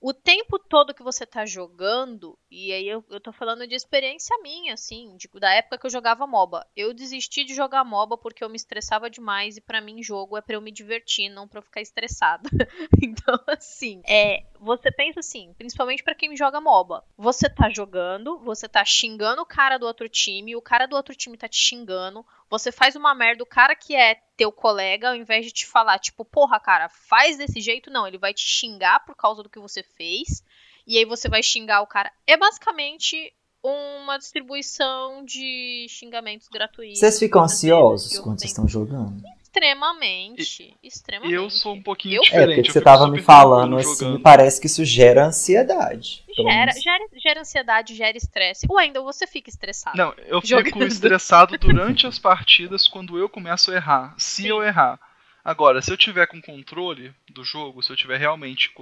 o 0.00 0.14
tempo 0.14 0.58
todo 0.58 0.94
que 0.94 1.02
você 1.02 1.26
tá 1.26 1.44
jogando, 1.44 2.38
e 2.50 2.72
aí 2.72 2.88
eu, 2.88 3.04
eu 3.10 3.20
tô 3.20 3.32
falando 3.32 3.66
de 3.66 3.74
experiência 3.74 4.34
minha, 4.42 4.72
assim, 4.72 5.14
de, 5.16 5.28
da 5.34 5.52
época 5.52 5.76
que 5.76 5.86
eu 5.86 5.90
jogava 5.90 6.26
MOBA. 6.26 6.66
Eu 6.74 6.94
desisti 6.94 7.44
de 7.44 7.54
jogar 7.54 7.84
MOBA 7.84 8.16
porque 8.16 8.42
eu 8.42 8.48
me 8.48 8.56
estressava 8.56 9.10
demais 9.10 9.58
e 9.58 9.60
para 9.60 9.80
mim 9.80 10.02
jogo 10.02 10.38
é 10.38 10.40
para 10.40 10.56
eu 10.56 10.60
me 10.62 10.72
divertir, 10.72 11.28
não 11.28 11.46
para 11.46 11.58
eu 11.58 11.62
ficar 11.62 11.82
estressada. 11.82 12.48
então, 13.02 13.38
assim, 13.46 14.00
é, 14.06 14.44
você 14.58 14.90
pensa 14.90 15.20
assim, 15.20 15.52
principalmente 15.58 16.02
para 16.02 16.14
quem 16.14 16.34
joga 16.34 16.62
MOBA. 16.62 17.04
Você 17.18 17.50
tá 17.50 17.68
jogando, 17.68 18.38
você 18.38 18.66
tá 18.66 18.82
xingando 18.84 19.42
o 19.42 19.46
cara 19.46 19.76
do 19.76 19.84
outro 19.84 20.08
time, 20.08 20.56
o 20.56 20.62
cara 20.62 20.86
do 20.86 20.96
outro 20.96 21.14
time 21.14 21.36
tá 21.36 21.46
te 21.46 21.58
xingando, 21.58 22.24
você 22.50 22.72
faz 22.72 22.96
uma 22.96 23.14
merda, 23.14 23.44
o 23.44 23.46
cara 23.46 23.76
que 23.76 23.94
é 23.94 24.16
teu 24.36 24.50
colega, 24.50 25.10
ao 25.10 25.14
invés 25.14 25.46
de 25.46 25.52
te 25.52 25.66
falar, 25.66 25.98
tipo, 26.00 26.24
porra, 26.24 26.58
cara, 26.58 26.88
faz 26.88 27.38
desse 27.38 27.60
jeito, 27.60 27.90
não, 27.90 28.06
ele 28.06 28.18
vai 28.18 28.34
te 28.34 28.44
xingar 28.44 29.04
por 29.06 29.14
causa 29.14 29.42
do 29.42 29.48
que 29.48 29.60
você 29.60 29.82
fez, 29.82 30.42
e 30.86 30.98
aí 30.98 31.04
você 31.04 31.28
vai 31.28 31.42
xingar 31.42 31.80
o 31.80 31.86
cara. 31.86 32.12
É 32.26 32.36
basicamente 32.36 33.32
uma 33.62 34.18
distribuição 34.18 35.24
de 35.24 35.86
xingamentos 35.88 36.48
gratuitos. 36.48 36.98
Vocês 36.98 37.18
ficam 37.18 37.42
ansiosos 37.42 38.18
quando 38.18 38.40
vocês 38.40 38.50
estão 38.50 38.66
jogando? 38.66 39.22
Extremamente, 39.52 40.76
extremamente. 40.80 41.34
Eu 41.34 41.50
sou 41.50 41.74
um 41.74 41.82
pouquinho 41.82 42.18
eu 42.18 42.22
diferente. 42.22 42.52
É, 42.52 42.54
porque 42.56 42.72
você 42.72 42.80
tava 42.80 43.08
me 43.08 43.20
falando 43.20 43.76
assim, 43.76 44.12
me 44.12 44.18
parece 44.20 44.60
que 44.60 44.68
isso 44.68 44.84
gera 44.84 45.26
ansiedade. 45.26 46.24
Gera, 46.32 46.72
gera, 46.72 47.04
gera, 47.16 47.40
ansiedade, 47.40 47.96
gera 47.96 48.16
estresse. 48.16 48.66
O 48.70 48.76
Wendel, 48.76 49.02
você 49.02 49.26
fica 49.26 49.50
estressado. 49.50 49.96
Não, 49.96 50.14
eu 50.18 50.40
jogando. 50.44 50.66
fico 50.66 50.84
estressado 50.84 51.58
durante 51.58 52.06
as 52.06 52.16
partidas 52.16 52.86
quando 52.86 53.18
eu 53.18 53.28
começo 53.28 53.72
a 53.72 53.74
errar. 53.74 54.14
Se 54.16 54.42
Sim. 54.42 54.48
eu 54.48 54.62
errar. 54.62 55.00
Agora, 55.44 55.82
se 55.82 55.90
eu 55.90 55.96
tiver 55.96 56.26
com 56.26 56.40
controle 56.40 57.12
do 57.28 57.42
jogo, 57.42 57.82
se 57.82 57.90
eu 57.90 57.96
tiver 57.96 58.18
realmente 58.18 58.72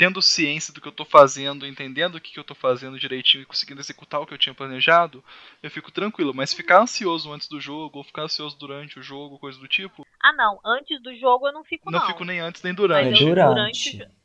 tendo 0.00 0.22
ciência 0.22 0.72
do 0.72 0.80
que 0.80 0.88
eu 0.88 0.92
estou 0.92 1.04
fazendo, 1.04 1.66
entendendo 1.66 2.14
o 2.14 2.20
que, 2.22 2.32
que 2.32 2.38
eu 2.38 2.40
estou 2.40 2.56
fazendo 2.56 2.98
direitinho 2.98 3.42
e 3.42 3.44
conseguindo 3.44 3.82
executar 3.82 4.18
o 4.18 4.24
que 4.26 4.32
eu 4.32 4.38
tinha 4.38 4.54
planejado, 4.54 5.22
eu 5.62 5.70
fico 5.70 5.92
tranquilo. 5.92 6.32
Mas 6.34 6.54
ficar 6.54 6.80
ansioso 6.80 7.30
antes 7.30 7.46
do 7.48 7.60
jogo, 7.60 7.98
ou 7.98 8.02
ficar 8.02 8.22
ansioso 8.22 8.56
durante 8.56 8.98
o 8.98 9.02
jogo, 9.02 9.38
coisa 9.38 9.58
do 9.58 9.68
tipo. 9.68 10.06
Ah, 10.18 10.32
não. 10.32 10.58
Antes 10.64 11.02
do 11.02 11.14
jogo 11.14 11.48
eu 11.48 11.52
não 11.52 11.62
fico, 11.62 11.90
não. 11.90 11.98
Não 12.00 12.06
fico 12.06 12.24
nem 12.24 12.40
antes 12.40 12.62
nem 12.62 12.72
durante. 12.72 13.10
Mas 13.10 13.20
eu, 13.20 13.26
durante. 13.26 13.98
durante. 13.98 14.16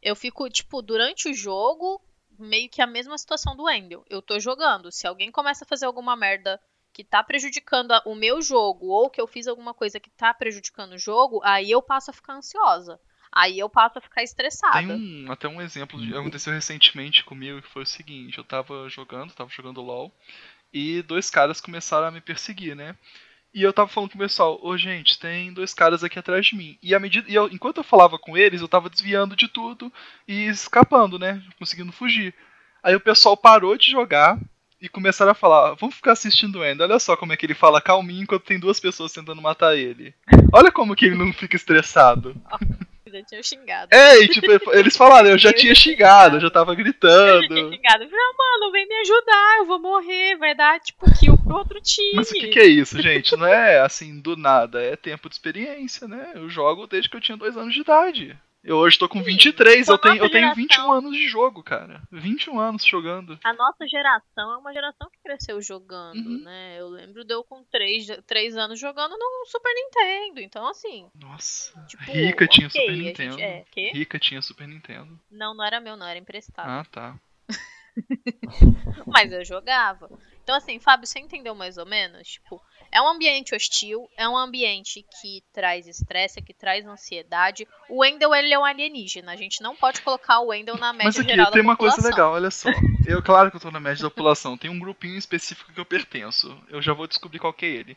Eu 0.00 0.14
fico, 0.14 0.48
tipo, 0.48 0.80
durante 0.80 1.28
o 1.28 1.34
jogo, 1.34 2.00
meio 2.38 2.70
que 2.70 2.80
a 2.80 2.86
mesma 2.86 3.18
situação 3.18 3.56
do 3.56 3.64
Wendel. 3.64 4.04
Eu 4.08 4.22
tô 4.22 4.38
jogando. 4.38 4.92
Se 4.92 5.08
alguém 5.08 5.32
começa 5.32 5.64
a 5.64 5.66
fazer 5.68 5.86
alguma 5.86 6.14
merda 6.14 6.60
que 6.92 7.02
tá 7.02 7.20
prejudicando 7.24 8.00
o 8.04 8.14
meu 8.14 8.40
jogo, 8.40 8.86
ou 8.86 9.10
que 9.10 9.20
eu 9.20 9.26
fiz 9.26 9.48
alguma 9.48 9.74
coisa 9.74 9.98
que 9.98 10.08
tá 10.08 10.32
prejudicando 10.32 10.92
o 10.92 10.98
jogo, 10.98 11.40
aí 11.42 11.68
eu 11.68 11.82
passo 11.82 12.12
a 12.12 12.14
ficar 12.14 12.34
ansiosa. 12.34 13.00
Aí 13.36 13.58
eu 13.58 13.68
passo 13.68 13.98
a 13.98 14.00
ficar 14.00 14.22
estressada. 14.22 14.78
Tem 14.78 14.90
um, 14.90 15.30
até 15.30 15.46
um 15.46 15.60
exemplo 15.60 16.00
que 16.00 16.16
aconteceu 16.16 16.54
recentemente 16.54 17.22
comigo 17.22 17.60
que 17.60 17.68
foi 17.68 17.82
o 17.82 17.86
seguinte, 17.86 18.38
eu 18.38 18.44
tava 18.44 18.88
jogando, 18.88 19.34
tava 19.34 19.50
jogando 19.50 19.82
LOL, 19.82 20.10
e 20.72 21.02
dois 21.02 21.28
caras 21.28 21.60
começaram 21.60 22.06
a 22.06 22.10
me 22.10 22.22
perseguir, 22.22 22.74
né? 22.74 22.96
E 23.52 23.62
eu 23.62 23.74
tava 23.74 23.90
falando 23.90 24.12
com 24.12 24.16
o 24.16 24.20
pessoal, 24.22 24.58
ô 24.62 24.68
oh, 24.68 24.78
gente, 24.78 25.18
tem 25.18 25.52
dois 25.52 25.74
caras 25.74 26.02
aqui 26.02 26.18
atrás 26.18 26.46
de 26.46 26.56
mim. 26.56 26.78
E, 26.82 26.94
à 26.94 26.98
medida, 26.98 27.30
e 27.30 27.34
eu, 27.34 27.46
enquanto 27.48 27.76
eu 27.76 27.84
falava 27.84 28.18
com 28.18 28.38
eles, 28.38 28.62
eu 28.62 28.68
tava 28.68 28.88
desviando 28.88 29.36
de 29.36 29.48
tudo 29.48 29.92
e 30.26 30.46
escapando, 30.46 31.18
né? 31.18 31.42
Conseguindo 31.58 31.92
fugir. 31.92 32.34
Aí 32.82 32.96
o 32.96 33.00
pessoal 33.00 33.36
parou 33.36 33.76
de 33.76 33.90
jogar 33.90 34.38
e 34.80 34.88
começaram 34.88 35.32
a 35.32 35.34
falar: 35.34 35.74
vamos 35.74 35.96
ficar 35.96 36.12
assistindo 36.12 36.64
o. 36.64 36.82
Olha 36.82 36.98
só 36.98 37.14
como 37.16 37.34
é 37.34 37.36
que 37.36 37.44
ele 37.44 37.54
fala 37.54 37.82
calminho 37.82 38.22
enquanto 38.22 38.44
tem 38.44 38.58
duas 38.58 38.80
pessoas 38.80 39.12
tentando 39.12 39.42
matar 39.42 39.76
ele. 39.76 40.14
Olha 40.52 40.72
como 40.72 40.96
que 40.96 41.04
ele 41.04 41.16
não 41.16 41.34
fica 41.34 41.56
estressado. 41.56 42.34
Já 43.16 43.22
tinha 43.22 43.42
xingado. 43.42 43.88
É, 43.94 44.18
e 44.18 44.28
tipo, 44.28 44.46
eles 44.72 44.96
falaram, 44.96 45.30
eu 45.30 45.38
já 45.38 45.52
tinha 45.52 45.74
xingado, 45.74 46.36
eu 46.36 46.40
já 46.40 46.50
tava 46.50 46.74
gritando. 46.74 47.36
Eu 47.36 47.42
já 47.42 47.48
tinha 47.48 47.72
xingado. 47.72 48.04
Eu 48.04 48.10
falei, 48.10 48.24
ah, 48.24 48.34
mano, 48.38 48.72
vem 48.72 48.86
me 48.86 48.94
ajudar, 48.96 49.56
eu 49.58 49.66
vou 49.66 49.80
morrer, 49.80 50.36
vai 50.36 50.54
dar, 50.54 50.78
tipo, 50.80 51.06
kill 51.18 51.38
pro 51.38 51.56
outro 51.56 51.80
time. 51.80 52.16
Mas 52.16 52.30
o 52.30 52.34
que, 52.34 52.48
que 52.48 52.58
é 52.58 52.66
isso, 52.66 53.00
gente? 53.00 53.36
Não 53.36 53.46
é 53.46 53.80
assim, 53.80 54.20
do 54.20 54.36
nada, 54.36 54.82
é 54.82 54.96
tempo 54.96 55.28
de 55.28 55.34
experiência, 55.34 56.06
né? 56.06 56.32
Eu 56.34 56.48
jogo 56.48 56.86
desde 56.86 57.08
que 57.08 57.16
eu 57.16 57.20
tinha 57.20 57.38
dois 57.38 57.56
anos 57.56 57.72
de 57.72 57.80
idade. 57.80 58.38
Eu 58.66 58.78
hoje 58.78 58.98
tô 58.98 59.08
com 59.08 59.22
23, 59.22 59.86
eu 59.86 59.96
tenho, 59.96 60.16
eu 60.16 60.28
tenho 60.28 60.52
21 60.52 60.92
anos 60.92 61.16
de 61.16 61.28
jogo, 61.28 61.62
cara. 61.62 62.02
21 62.10 62.58
anos 62.58 62.84
jogando. 62.84 63.38
A 63.44 63.54
nossa 63.54 63.86
geração 63.86 64.54
é 64.54 64.56
uma 64.56 64.72
geração 64.72 65.08
que 65.08 65.20
cresceu 65.22 65.62
jogando, 65.62 66.16
uhum. 66.16 66.42
né? 66.42 66.80
Eu 66.80 66.88
lembro 66.88 67.24
de 67.24 67.32
eu 67.32 67.44
com 67.44 67.62
3, 67.70 68.08
3 68.26 68.56
anos 68.56 68.80
jogando 68.80 69.16
no 69.16 69.46
Super 69.46 69.72
Nintendo. 69.72 70.40
Então, 70.40 70.66
assim. 70.66 71.08
Nossa. 71.14 71.80
Tipo, 71.86 72.10
Rica 72.10 72.48
tinha 72.48 72.66
okay, 72.66 72.80
Super 72.80 72.96
Nintendo. 72.96 73.38
Gente, 73.38 73.80
é, 73.80 73.92
Rica 73.92 74.18
tinha 74.18 74.42
Super 74.42 74.66
Nintendo. 74.66 75.16
Não, 75.30 75.54
não 75.54 75.64
era 75.64 75.78
meu, 75.78 75.96
não, 75.96 76.06
era 76.06 76.18
emprestado. 76.18 76.68
Ah, 76.68 76.84
tá. 76.90 77.16
Mas 79.06 79.32
eu 79.32 79.44
jogava. 79.44 80.10
Então, 80.42 80.54
assim, 80.54 80.78
Fábio, 80.78 81.06
você 81.06 81.18
entendeu 81.18 81.54
mais 81.54 81.76
ou 81.76 81.84
menos? 81.84 82.28
Tipo, 82.28 82.62
é 82.92 83.02
um 83.02 83.08
ambiente 83.08 83.54
hostil, 83.54 84.08
é 84.16 84.28
um 84.28 84.36
ambiente 84.36 85.04
que 85.20 85.42
traz 85.52 85.88
estresse, 85.88 86.40
que 86.40 86.54
traz 86.54 86.86
ansiedade. 86.86 87.66
O 87.88 88.02
Wendell, 88.02 88.34
ele 88.34 88.54
é 88.54 88.58
um 88.58 88.64
alienígena. 88.64 89.32
A 89.32 89.36
gente 89.36 89.60
não 89.60 89.74
pode 89.74 90.02
colocar 90.02 90.40
o 90.40 90.48
Wendell 90.48 90.76
na 90.78 90.92
média 90.92 91.06
Mas 91.06 91.18
aqui, 91.18 91.30
geral 91.30 91.50
tem 91.50 91.62
uma 91.62 91.74
população. 91.74 92.02
coisa 92.02 92.16
legal, 92.16 92.32
olha 92.32 92.50
só. 92.50 92.70
Eu, 93.06 93.22
claro 93.22 93.50
que 93.50 93.56
eu 93.56 93.60
tô 93.60 93.70
na 93.70 93.78
média 93.78 94.02
da 94.02 94.10
população. 94.10 94.58
Tem 94.58 94.68
um 94.68 94.80
grupinho 94.80 95.16
específico 95.16 95.72
que 95.72 95.78
eu 95.78 95.84
pertenço. 95.84 96.60
Eu 96.68 96.82
já 96.82 96.92
vou 96.92 97.06
descobrir 97.06 97.38
qual 97.38 97.52
que 97.52 97.64
é 97.64 97.68
ele. 97.68 97.96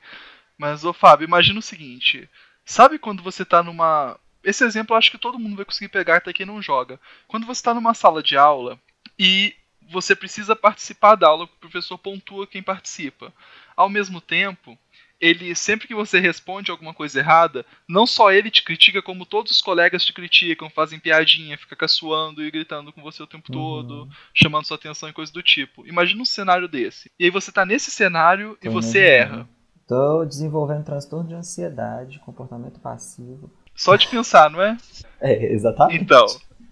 Mas, 0.56 0.86
ô 0.86 0.94
Fábio, 0.94 1.26
imagina 1.26 1.58
o 1.58 1.64
seguinte. 1.64 2.30
Sabe 2.64 3.00
quando 3.00 3.24
você 3.24 3.44
tá 3.44 3.64
numa... 3.64 4.20
Esse 4.44 4.64
exemplo 4.64 4.94
eu 4.94 4.98
acho 5.00 5.10
que 5.10 5.18
todo 5.18 5.40
mundo 5.40 5.56
vai 5.56 5.66
conseguir 5.66 5.90
pegar 5.90 6.18
até 6.18 6.32
quem 6.32 6.46
não 6.46 6.62
joga. 6.62 7.00
Quando 7.28 7.48
você 7.48 7.64
tá 7.64 7.74
numa 7.74 7.96
sala 7.96 8.22
de 8.22 8.38
aula 8.38 8.80
e 9.18 9.56
você 9.90 10.16
precisa 10.16 10.56
participar 10.56 11.16
da 11.16 11.28
aula, 11.28 11.46
o 11.46 11.48
professor 11.48 11.98
pontua 11.98 12.48
quem 12.48 12.62
participa. 12.62 13.34
Ao 13.76 13.90
mesmo 13.90 14.22
tempo, 14.22 14.78
ele 15.20 15.54
sempre 15.54 15.88
que 15.88 15.96
você 15.96 16.20
responde 16.20 16.72
alguma 16.72 16.94
coisa 16.94 17.20
errada, 17.20 17.66
não 17.88 18.08
só 18.08 18.32
ele 18.32 18.50
te 18.50 18.64
critica, 18.64 19.02
como 19.02 19.26
todos 19.26 19.52
os 19.52 19.62
colegas 19.62 20.06
te 20.06 20.14
criticam, 20.14 20.70
fazem 20.70 21.00
piadinha, 21.00 21.58
fica 21.58 21.76
caçoando 21.76 22.42
e 22.42 22.52
gritando 22.52 22.94
com 22.94 23.02
você 23.02 23.22
o 23.22 23.28
tempo 23.28 23.52
uhum. 23.52 23.60
todo, 23.60 24.10
chamando 24.34 24.66
sua 24.66 24.78
atenção 24.78 25.10
e 25.10 25.14
coisa 25.14 25.32
do 25.32 25.44
tipo. 25.44 25.86
Imagina 25.86 26.22
um 26.22 26.26
cenário 26.26 26.68
desse. 26.68 27.12
E 27.20 27.26
aí 27.26 27.30
você 27.30 27.52
tá 27.52 27.66
nesse 27.66 27.92
cenário 27.92 28.58
Tô 28.62 28.68
e 28.68 28.72
você 28.72 29.00
erra. 29.00 29.48
Tô 29.88 30.24
desenvolvendo 30.24 30.86
transtorno 30.86 31.28
de 31.28 31.34
ansiedade, 31.34 32.20
comportamento 32.20 32.80
passivo. 32.80 33.52
Só 33.76 33.96
de 33.96 34.08
pensar, 34.08 34.50
não 34.50 34.62
é? 34.62 34.78
É, 35.20 35.52
exatamente. 35.54 36.04
Então, 36.04 36.26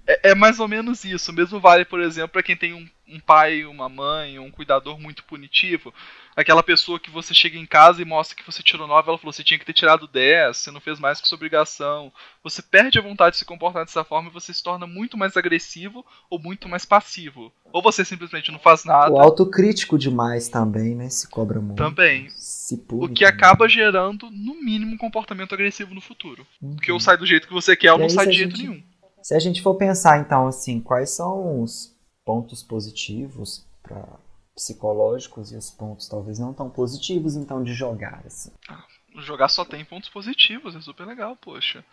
é, 0.08 0.32
é 0.32 0.36
mais 0.36 0.60
ou 0.60 0.68
menos 0.68 1.04
isso. 1.04 1.32
O 1.32 1.36
mesmo 1.36 1.60
vale, 1.60 1.86
por 1.86 2.02
exemplo, 2.02 2.30
para 2.30 2.44
quem 2.44 2.56
tem 2.56 2.74
um, 2.74 2.88
um 3.08 3.20
pai, 3.20 3.66
uma 3.66 3.90
mãe, 3.90 4.40
um 4.40 4.50
cuidador 4.50 5.00
muito 5.00 5.24
punitivo 5.24 5.94
aquela 6.38 6.62
pessoa 6.62 7.00
que 7.00 7.10
você 7.10 7.34
chega 7.34 7.58
em 7.58 7.66
casa 7.66 8.00
e 8.00 8.06
mostra 8.06 8.38
que 8.38 8.46
você 8.46 8.62
tirou 8.62 8.88
9, 8.88 9.10
ela 9.10 9.18
falou, 9.18 9.34
você 9.34 9.44
tinha 9.44 9.58
que 9.58 9.66
ter 9.66 9.74
tirado 9.74 10.08
10, 10.08 10.56
você 10.56 10.70
não 10.70 10.80
fez 10.80 11.00
mais 11.00 11.20
que 11.20 11.28
sua 11.28 11.36
obrigação. 11.36 12.14
Você 12.44 12.62
perde 12.62 13.00
a 13.00 13.02
vontade 13.02 13.32
de 13.32 13.38
se 13.40 13.46
comportar 13.46 13.84
dessa 13.84 14.04
forma 14.04 14.30
e 14.30 14.34
você 14.34 14.54
se 14.54 14.62
torna 14.62 14.86
muito 14.86 15.18
mais 15.18 15.36
agressivo 15.36 16.06
ou 16.30 16.40
muito 16.40 16.70
mais 16.70 16.86
passivo. 16.86 17.52
Ou 17.74 17.82
você 17.82 18.06
simplesmente 18.06 18.52
não 18.52 18.60
faz 18.60 18.86
nada. 18.86 19.12
O 19.12 19.20
autocrítico 19.20 19.98
demais 19.98 20.48
também, 20.48 20.94
né? 20.94 21.10
Se 21.10 21.28
cobra 21.28 21.60
muito. 21.60 21.78
Também. 21.78 22.30
Se 22.30 22.78
pune, 22.78 23.06
o 23.06 23.10
que 23.10 23.26
também. 23.26 23.36
acaba 23.36 23.68
gerando, 23.68 24.30
no 24.30 24.62
mínimo, 24.62 24.94
um 24.94 24.98
comportamento 24.98 25.54
agressivo 25.56 25.96
no 25.96 26.02
futuro. 26.02 26.46
Uhum. 26.62 26.76
Porque 26.76 26.92
ou 26.92 27.00
sai 27.00 27.18
do 27.18 27.26
jeito 27.26 27.48
que 27.48 27.54
você 27.54 27.76
quer 27.76 27.94
ou 27.94 28.00
não 28.00 28.10
sai 28.10 28.28
de 28.28 28.38
jeito 28.38 28.56
gente, 28.56 28.70
nenhum. 28.70 28.84
Se 29.28 29.36
a 29.36 29.40
gente 29.40 29.62
for 29.62 29.76
pensar, 29.76 30.22
então, 30.22 30.48
assim, 30.48 30.80
quais 30.80 31.10
são 31.10 31.62
os 31.62 31.94
pontos 32.24 32.64
positivos 32.64 33.68
para 33.84 34.08
psicológicos 34.56 35.52
e 35.52 35.58
os 35.58 35.70
pontos 35.70 36.08
talvez 36.08 36.40
não 36.40 36.54
tão 36.54 36.70
positivos, 36.70 37.36
então, 37.36 37.62
de 37.62 37.74
jogar, 37.74 38.24
assim. 38.26 38.54
Ah, 38.70 38.86
jogar 39.18 39.50
só 39.50 39.66
tem 39.66 39.84
pontos 39.84 40.08
positivos, 40.08 40.78
é 40.78 40.80
super 40.80 41.06
legal, 41.06 41.36
poxa. 41.36 41.84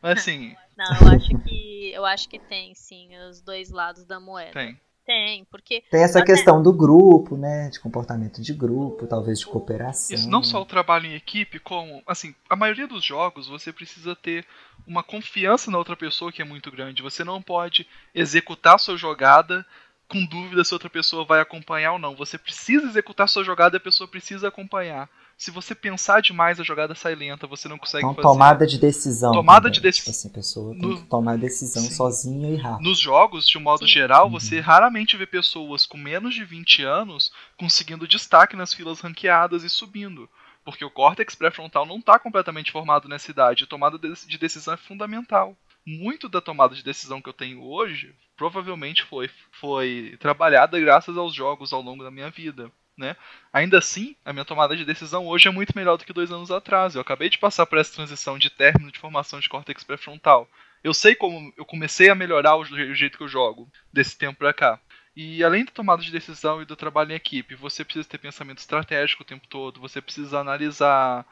Mas 0.00 0.20
assim. 0.20 0.54
não, 0.76 0.86
eu 1.00 1.08
acho 1.08 1.38
que. 1.40 1.90
Eu 1.92 2.04
acho 2.04 2.28
que 2.28 2.38
tem, 2.38 2.72
sim, 2.76 3.10
os 3.28 3.40
dois 3.40 3.70
lados 3.70 4.04
da 4.04 4.20
moeda. 4.20 4.52
Tem. 4.52 4.80
Tem, 5.08 5.46
porque. 5.46 5.82
Tem 5.90 6.02
essa 6.02 6.22
questão 6.22 6.62
do 6.62 6.70
grupo, 6.70 7.34
né? 7.34 7.70
De 7.70 7.80
comportamento 7.80 8.42
de 8.42 8.52
grupo, 8.52 9.06
talvez 9.06 9.38
de 9.38 9.46
cooperação. 9.46 10.14
Isso, 10.14 10.28
não 10.28 10.42
só 10.42 10.60
o 10.60 10.66
trabalho 10.66 11.06
em 11.06 11.14
equipe, 11.14 11.58
como. 11.58 12.02
Assim, 12.06 12.34
a 12.46 12.54
maioria 12.54 12.86
dos 12.86 13.02
jogos 13.02 13.48
você 13.48 13.72
precisa 13.72 14.14
ter 14.14 14.44
uma 14.86 15.02
confiança 15.02 15.70
na 15.70 15.78
outra 15.78 15.96
pessoa 15.96 16.30
que 16.30 16.42
é 16.42 16.44
muito 16.44 16.70
grande. 16.70 17.00
Você 17.00 17.24
não 17.24 17.40
pode 17.40 17.88
executar 18.14 18.78
sua 18.78 18.98
jogada 18.98 19.64
com 20.06 20.26
dúvida 20.26 20.62
se 20.62 20.74
outra 20.74 20.90
pessoa 20.90 21.24
vai 21.24 21.40
acompanhar 21.40 21.92
ou 21.92 21.98
não. 21.98 22.14
Você 22.14 22.36
precisa 22.36 22.86
executar 22.86 23.30
sua 23.30 23.42
jogada 23.42 23.76
e 23.76 23.78
a 23.78 23.80
pessoa 23.80 24.06
precisa 24.06 24.48
acompanhar. 24.48 25.08
Se 25.38 25.52
você 25.52 25.72
pensar 25.72 26.20
demais, 26.20 26.58
a 26.58 26.64
jogada 26.64 26.96
sai 26.96 27.14
lenta, 27.14 27.46
você 27.46 27.68
não 27.68 27.78
consegue 27.78 28.04
então, 28.04 28.12
fazer. 28.16 28.26
tomada 28.26 28.66
de 28.66 28.76
decisão. 28.76 29.30
Tomada 29.30 29.68
também. 29.68 29.72
de 29.74 29.80
decisão. 29.80 30.12
Tipo 30.12 30.18
assim, 30.18 30.28
a 30.28 30.32
pessoa 30.32 30.72
tem 30.72 30.88
no... 30.88 30.96
que 30.96 31.06
tomar 31.06 31.38
decisão 31.38 31.84
Sim. 31.84 31.90
sozinha 31.92 32.50
e 32.50 32.56
rápido. 32.56 32.82
Nos 32.82 32.98
jogos, 32.98 33.48
de 33.48 33.56
um 33.56 33.60
modo 33.60 33.86
Sim. 33.86 33.92
geral, 33.92 34.24
uhum. 34.24 34.32
você 34.32 34.58
raramente 34.58 35.16
vê 35.16 35.26
pessoas 35.26 35.86
com 35.86 35.96
menos 35.96 36.34
de 36.34 36.44
20 36.44 36.82
anos 36.82 37.30
conseguindo 37.56 38.08
destaque 38.08 38.56
nas 38.56 38.74
filas 38.74 38.98
ranqueadas 38.98 39.62
e 39.62 39.70
subindo. 39.70 40.28
Porque 40.64 40.84
o 40.84 40.90
córtex 40.90 41.36
pré-frontal 41.36 41.86
não 41.86 41.98
está 41.98 42.18
completamente 42.18 42.72
formado 42.72 43.08
nessa 43.08 43.30
idade. 43.30 43.62
A 43.62 43.68
tomada 43.68 43.96
de 43.96 44.38
decisão 44.38 44.74
é 44.74 44.76
fundamental 44.76 45.56
muito 45.86 46.28
da 46.28 46.40
tomada 46.40 46.74
de 46.74 46.84
decisão 46.84 47.22
que 47.22 47.28
eu 47.30 47.32
tenho 47.32 47.64
hoje 47.64 48.14
provavelmente 48.36 49.02
foi, 49.04 49.30
foi 49.50 50.16
trabalhada 50.20 50.78
graças 50.78 51.16
aos 51.16 51.34
jogos 51.34 51.72
ao 51.72 51.80
longo 51.80 52.04
da 52.04 52.10
minha 52.10 52.30
vida. 52.30 52.70
Né? 52.98 53.16
Ainda 53.52 53.78
assim, 53.78 54.16
a 54.24 54.32
minha 54.32 54.44
tomada 54.44 54.76
de 54.76 54.84
decisão 54.84 55.28
hoje 55.28 55.46
é 55.46 55.52
muito 55.52 55.72
melhor 55.76 55.96
do 55.96 56.04
que 56.04 56.12
dois 56.12 56.32
anos 56.32 56.50
atrás. 56.50 56.96
Eu 56.96 57.00
acabei 57.00 57.30
de 57.30 57.38
passar 57.38 57.64
por 57.64 57.78
essa 57.78 57.94
transição 57.94 58.36
de 58.36 58.50
término 58.50 58.90
de 58.90 58.98
formação 58.98 59.38
de 59.38 59.48
córtex 59.48 59.84
pré-frontal. 59.84 60.50
Eu 60.82 60.92
sei 60.92 61.14
como 61.14 61.52
eu 61.56 61.64
comecei 61.64 62.10
a 62.10 62.14
melhorar 62.14 62.56
o 62.56 62.64
jeito 62.64 63.16
que 63.16 63.22
eu 63.22 63.28
jogo 63.28 63.70
desse 63.92 64.18
tempo 64.18 64.38
pra 64.38 64.52
cá. 64.52 64.80
E 65.14 65.44
além 65.44 65.64
da 65.64 65.70
tomada 65.70 66.02
de 66.02 66.10
decisão 66.10 66.60
e 66.60 66.64
do 66.64 66.76
trabalho 66.76 67.12
em 67.12 67.14
equipe, 67.14 67.54
você 67.54 67.84
precisa 67.84 68.08
ter 68.08 68.18
pensamento 68.18 68.58
estratégico 68.58 69.22
o 69.22 69.26
tempo 69.26 69.46
todo, 69.48 69.80
você 69.80 70.00
precisa 70.00 70.40
analisar 70.40 71.24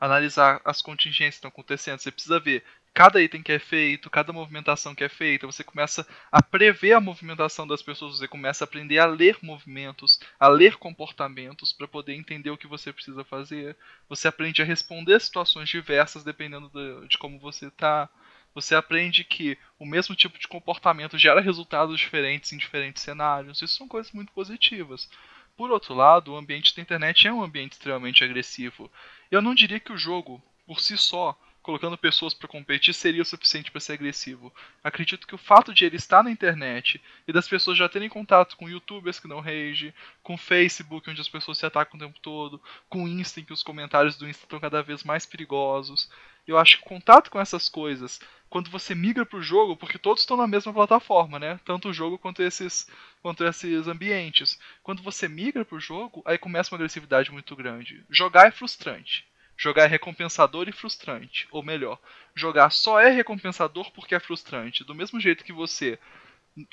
analisar 0.00 0.60
as 0.64 0.80
contingências 0.80 1.34
que 1.34 1.38
estão 1.38 1.48
acontecendo, 1.48 1.98
você 1.98 2.12
precisa 2.12 2.38
ver 2.38 2.62
cada 2.98 3.22
item 3.22 3.44
que 3.44 3.52
é 3.52 3.60
feito, 3.60 4.10
cada 4.10 4.32
movimentação 4.32 4.92
que 4.92 5.04
é 5.04 5.08
feita, 5.08 5.46
você 5.46 5.62
começa 5.62 6.04
a 6.32 6.42
prever 6.42 6.94
a 6.94 7.00
movimentação 7.00 7.64
das 7.64 7.80
pessoas, 7.80 8.18
você 8.18 8.26
começa 8.26 8.64
a 8.64 8.66
aprender 8.66 8.98
a 8.98 9.06
ler 9.06 9.38
movimentos, 9.40 10.18
a 10.36 10.48
ler 10.48 10.78
comportamentos 10.78 11.72
para 11.72 11.86
poder 11.86 12.14
entender 12.14 12.50
o 12.50 12.56
que 12.56 12.66
você 12.66 12.92
precisa 12.92 13.22
fazer. 13.22 13.76
Você 14.08 14.26
aprende 14.26 14.62
a 14.62 14.64
responder 14.64 15.20
situações 15.20 15.68
diversas 15.68 16.24
dependendo 16.24 16.68
de, 16.70 17.06
de 17.06 17.16
como 17.18 17.38
você 17.38 17.68
está. 17.68 18.08
Você 18.52 18.74
aprende 18.74 19.22
que 19.22 19.56
o 19.78 19.86
mesmo 19.86 20.16
tipo 20.16 20.36
de 20.36 20.48
comportamento 20.48 21.16
gera 21.16 21.40
resultados 21.40 22.00
diferentes 22.00 22.52
em 22.52 22.58
diferentes 22.58 23.04
cenários. 23.04 23.62
Isso 23.62 23.76
são 23.76 23.86
coisas 23.86 24.10
muito 24.10 24.32
positivas. 24.32 25.08
Por 25.56 25.70
outro 25.70 25.94
lado, 25.94 26.32
o 26.32 26.36
ambiente 26.36 26.74
da 26.74 26.82
internet 26.82 27.28
é 27.28 27.32
um 27.32 27.44
ambiente 27.44 27.74
extremamente 27.74 28.24
agressivo. 28.24 28.90
Eu 29.30 29.40
não 29.40 29.54
diria 29.54 29.78
que 29.78 29.92
o 29.92 29.98
jogo, 29.98 30.42
por 30.66 30.80
si 30.80 30.98
só, 30.98 31.38
colocando 31.68 31.98
pessoas 31.98 32.32
para 32.32 32.48
competir 32.48 32.94
seria 32.94 33.20
o 33.20 33.26
suficiente 33.26 33.70
para 33.70 33.78
ser 33.78 33.92
agressivo. 33.92 34.50
Acredito 34.82 35.26
que 35.26 35.34
o 35.34 35.38
fato 35.38 35.74
de 35.74 35.84
ele 35.84 35.96
estar 35.96 36.24
na 36.24 36.30
internet 36.30 36.98
e 37.26 37.32
das 37.32 37.46
pessoas 37.46 37.76
já 37.76 37.86
terem 37.86 38.08
contato 38.08 38.56
com 38.56 38.70
youtubers 38.70 39.20
que 39.20 39.28
não 39.28 39.40
rage, 39.40 39.92
com 40.22 40.38
Facebook 40.38 41.10
onde 41.10 41.20
as 41.20 41.28
pessoas 41.28 41.58
se 41.58 41.66
atacam 41.66 41.98
o 41.98 42.02
tempo 42.02 42.18
todo, 42.20 42.58
com 42.88 43.06
Insta 43.06 43.40
em 43.40 43.44
que 43.44 43.52
os 43.52 43.62
comentários 43.62 44.16
do 44.16 44.26
Insta 44.26 44.44
estão 44.44 44.58
cada 44.58 44.82
vez 44.82 45.04
mais 45.04 45.26
perigosos. 45.26 46.10
Eu 46.46 46.56
acho 46.56 46.78
que 46.78 46.84
o 46.84 46.88
contato 46.88 47.30
com 47.30 47.38
essas 47.38 47.68
coisas, 47.68 48.18
quando 48.48 48.70
você 48.70 48.94
migra 48.94 49.26
para 49.26 49.38
o 49.38 49.42
jogo, 49.42 49.76
porque 49.76 49.98
todos 49.98 50.22
estão 50.22 50.38
na 50.38 50.46
mesma 50.46 50.72
plataforma, 50.72 51.38
né? 51.38 51.60
Tanto 51.66 51.90
o 51.90 51.92
jogo 51.92 52.16
quanto 52.16 52.42
esses, 52.42 52.88
quanto 53.20 53.44
esses 53.44 53.86
ambientes. 53.86 54.58
Quando 54.82 55.02
você 55.02 55.28
migra 55.28 55.66
para 55.66 55.76
o 55.76 55.80
jogo, 55.80 56.22
aí 56.24 56.38
começa 56.38 56.74
uma 56.74 56.78
agressividade 56.78 57.30
muito 57.30 57.54
grande. 57.54 58.02
Jogar 58.08 58.48
é 58.48 58.50
frustrante 58.50 59.28
Jogar 59.58 59.84
é 59.84 59.86
recompensador 59.88 60.68
e 60.68 60.72
frustrante. 60.72 61.48
Ou 61.50 61.64
melhor, 61.64 61.98
jogar 62.34 62.70
só 62.70 63.00
é 63.00 63.10
recompensador 63.10 63.90
porque 63.90 64.14
é 64.14 64.20
frustrante. 64.20 64.84
Do 64.84 64.94
mesmo 64.94 65.20
jeito 65.20 65.44
que 65.44 65.52
você 65.52 65.98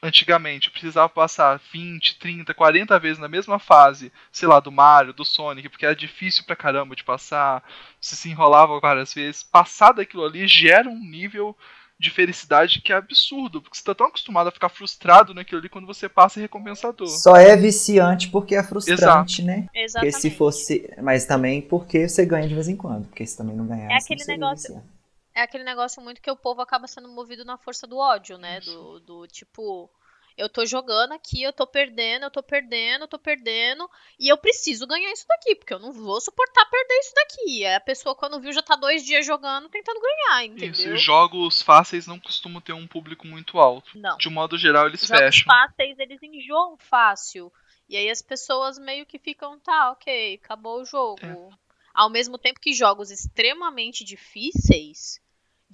antigamente 0.01 0.69
precisava 0.69 1.09
passar 1.09 1.59
20, 1.73 2.17
30, 2.19 2.53
40 2.53 2.97
vezes 2.99 3.19
na 3.19 3.27
mesma 3.27 3.59
fase, 3.59 4.11
sei 4.31 4.47
lá, 4.47 4.59
do 4.59 4.71
Mario, 4.71 5.13
do 5.13 5.25
Sonic, 5.25 5.67
porque 5.69 5.85
era 5.85 5.95
difícil 5.95 6.43
pra 6.43 6.55
caramba 6.55 6.95
de 6.95 7.03
passar, 7.03 7.63
você 7.99 8.15
se 8.15 8.29
enrolava 8.29 8.79
várias 8.79 9.13
vezes. 9.13 9.43
Passar 9.43 9.91
daquilo 9.91 10.25
ali 10.25 10.47
gera 10.47 10.87
um 10.87 10.99
nível 10.99 11.57
de 11.97 12.09
felicidade 12.11 12.81
que 12.81 12.91
é 12.91 12.95
absurdo, 12.95 13.61
porque 13.61 13.77
você 13.77 13.83
tá 13.83 13.95
tão 13.95 14.07
acostumado 14.07 14.47
a 14.47 14.51
ficar 14.51 14.67
frustrado 14.69 15.33
naquilo 15.33 15.59
ali 15.59 15.69
quando 15.69 15.87
você 15.87 16.09
passa 16.09 16.39
é 16.39 16.41
recompensador. 16.41 17.07
Só 17.07 17.35
é 17.37 17.55
viciante 17.55 18.27
porque 18.29 18.53
é 18.55 18.63
frustrante, 18.63 19.41
Exato. 19.41 19.43
né? 19.43 19.69
Exatamente. 19.73 20.11
Porque 20.13 20.29
se 20.29 20.31
fosse. 20.35 20.93
Mas 21.01 21.25
também 21.25 21.61
porque 21.61 22.07
você 22.09 22.25
ganha 22.25 22.47
de 22.47 22.53
vez 22.53 22.67
em 22.67 22.75
quando. 22.75 23.07
Porque 23.07 23.25
se 23.25 23.37
também 23.37 23.55
não 23.55 23.65
ganhasse. 23.65 23.93
É 24.11 24.15
aquele 24.15 24.25
negócio- 24.25 24.67
viciante. 24.73 24.95
É 25.33 25.41
aquele 25.41 25.63
negócio 25.65 26.01
muito 26.01 26.21
que 26.21 26.31
o 26.31 26.35
povo 26.37 26.61
acaba 26.61 26.87
sendo 26.87 27.09
movido 27.09 27.43
na 27.43 27.57
força 27.57 27.85
do 27.85 27.97
ódio, 27.97 28.37
né? 28.37 28.61
Do, 28.61 28.99
do 29.01 29.27
tipo, 29.27 29.89
eu 30.37 30.49
tô 30.49 30.65
jogando 30.65 31.13
aqui, 31.13 31.41
eu 31.41 31.53
tô 31.53 31.65
perdendo, 31.65 32.23
eu 32.23 32.31
tô 32.31 32.43
perdendo, 32.43 33.03
eu 33.03 33.07
tô 33.07 33.17
perdendo, 33.17 33.89
e 34.19 34.27
eu 34.27 34.37
preciso 34.37 34.85
ganhar 34.85 35.11
isso 35.11 35.25
daqui, 35.27 35.55
porque 35.55 35.73
eu 35.73 35.79
não 35.79 35.93
vou 35.93 36.19
suportar 36.19 36.65
perder 36.65 36.99
isso 36.99 37.13
daqui. 37.15 37.65
A 37.65 37.79
pessoa, 37.79 38.15
quando 38.15 38.39
viu, 38.39 38.51
já 38.51 38.61
tá 38.61 38.75
dois 38.75 39.05
dias 39.05 39.25
jogando, 39.25 39.69
tentando 39.69 39.99
ganhar, 40.01 40.45
Isso, 40.45 40.53
entendeu? 40.53 40.95
e 40.95 40.97
jogos 40.97 41.61
fáceis 41.61 42.05
não 42.05 42.19
costumam 42.19 42.61
ter 42.61 42.73
um 42.73 42.87
público 42.87 43.25
muito 43.25 43.59
alto. 43.59 43.97
Não. 43.97 44.17
De 44.17 44.27
um 44.27 44.31
modo 44.31 44.57
geral, 44.57 44.87
eles 44.87 45.01
Jogos 45.01 45.17
fecham. 45.17 45.45
fáceis, 45.45 45.97
eles 45.99 46.21
enjoam 46.21 46.77
fácil. 46.77 47.51
E 47.87 47.95
aí 47.95 48.09
as 48.09 48.21
pessoas 48.21 48.77
meio 48.77 49.05
que 49.05 49.19
ficam, 49.19 49.59
tá, 49.59 49.91
ok, 49.91 50.35
acabou 50.43 50.81
o 50.81 50.85
jogo. 50.85 51.19
É. 51.23 51.49
Ao 51.93 52.09
mesmo 52.09 52.37
tempo 52.37 52.59
que 52.59 52.73
jogos 52.73 53.09
extremamente 53.09 54.03
difíceis 54.03 55.21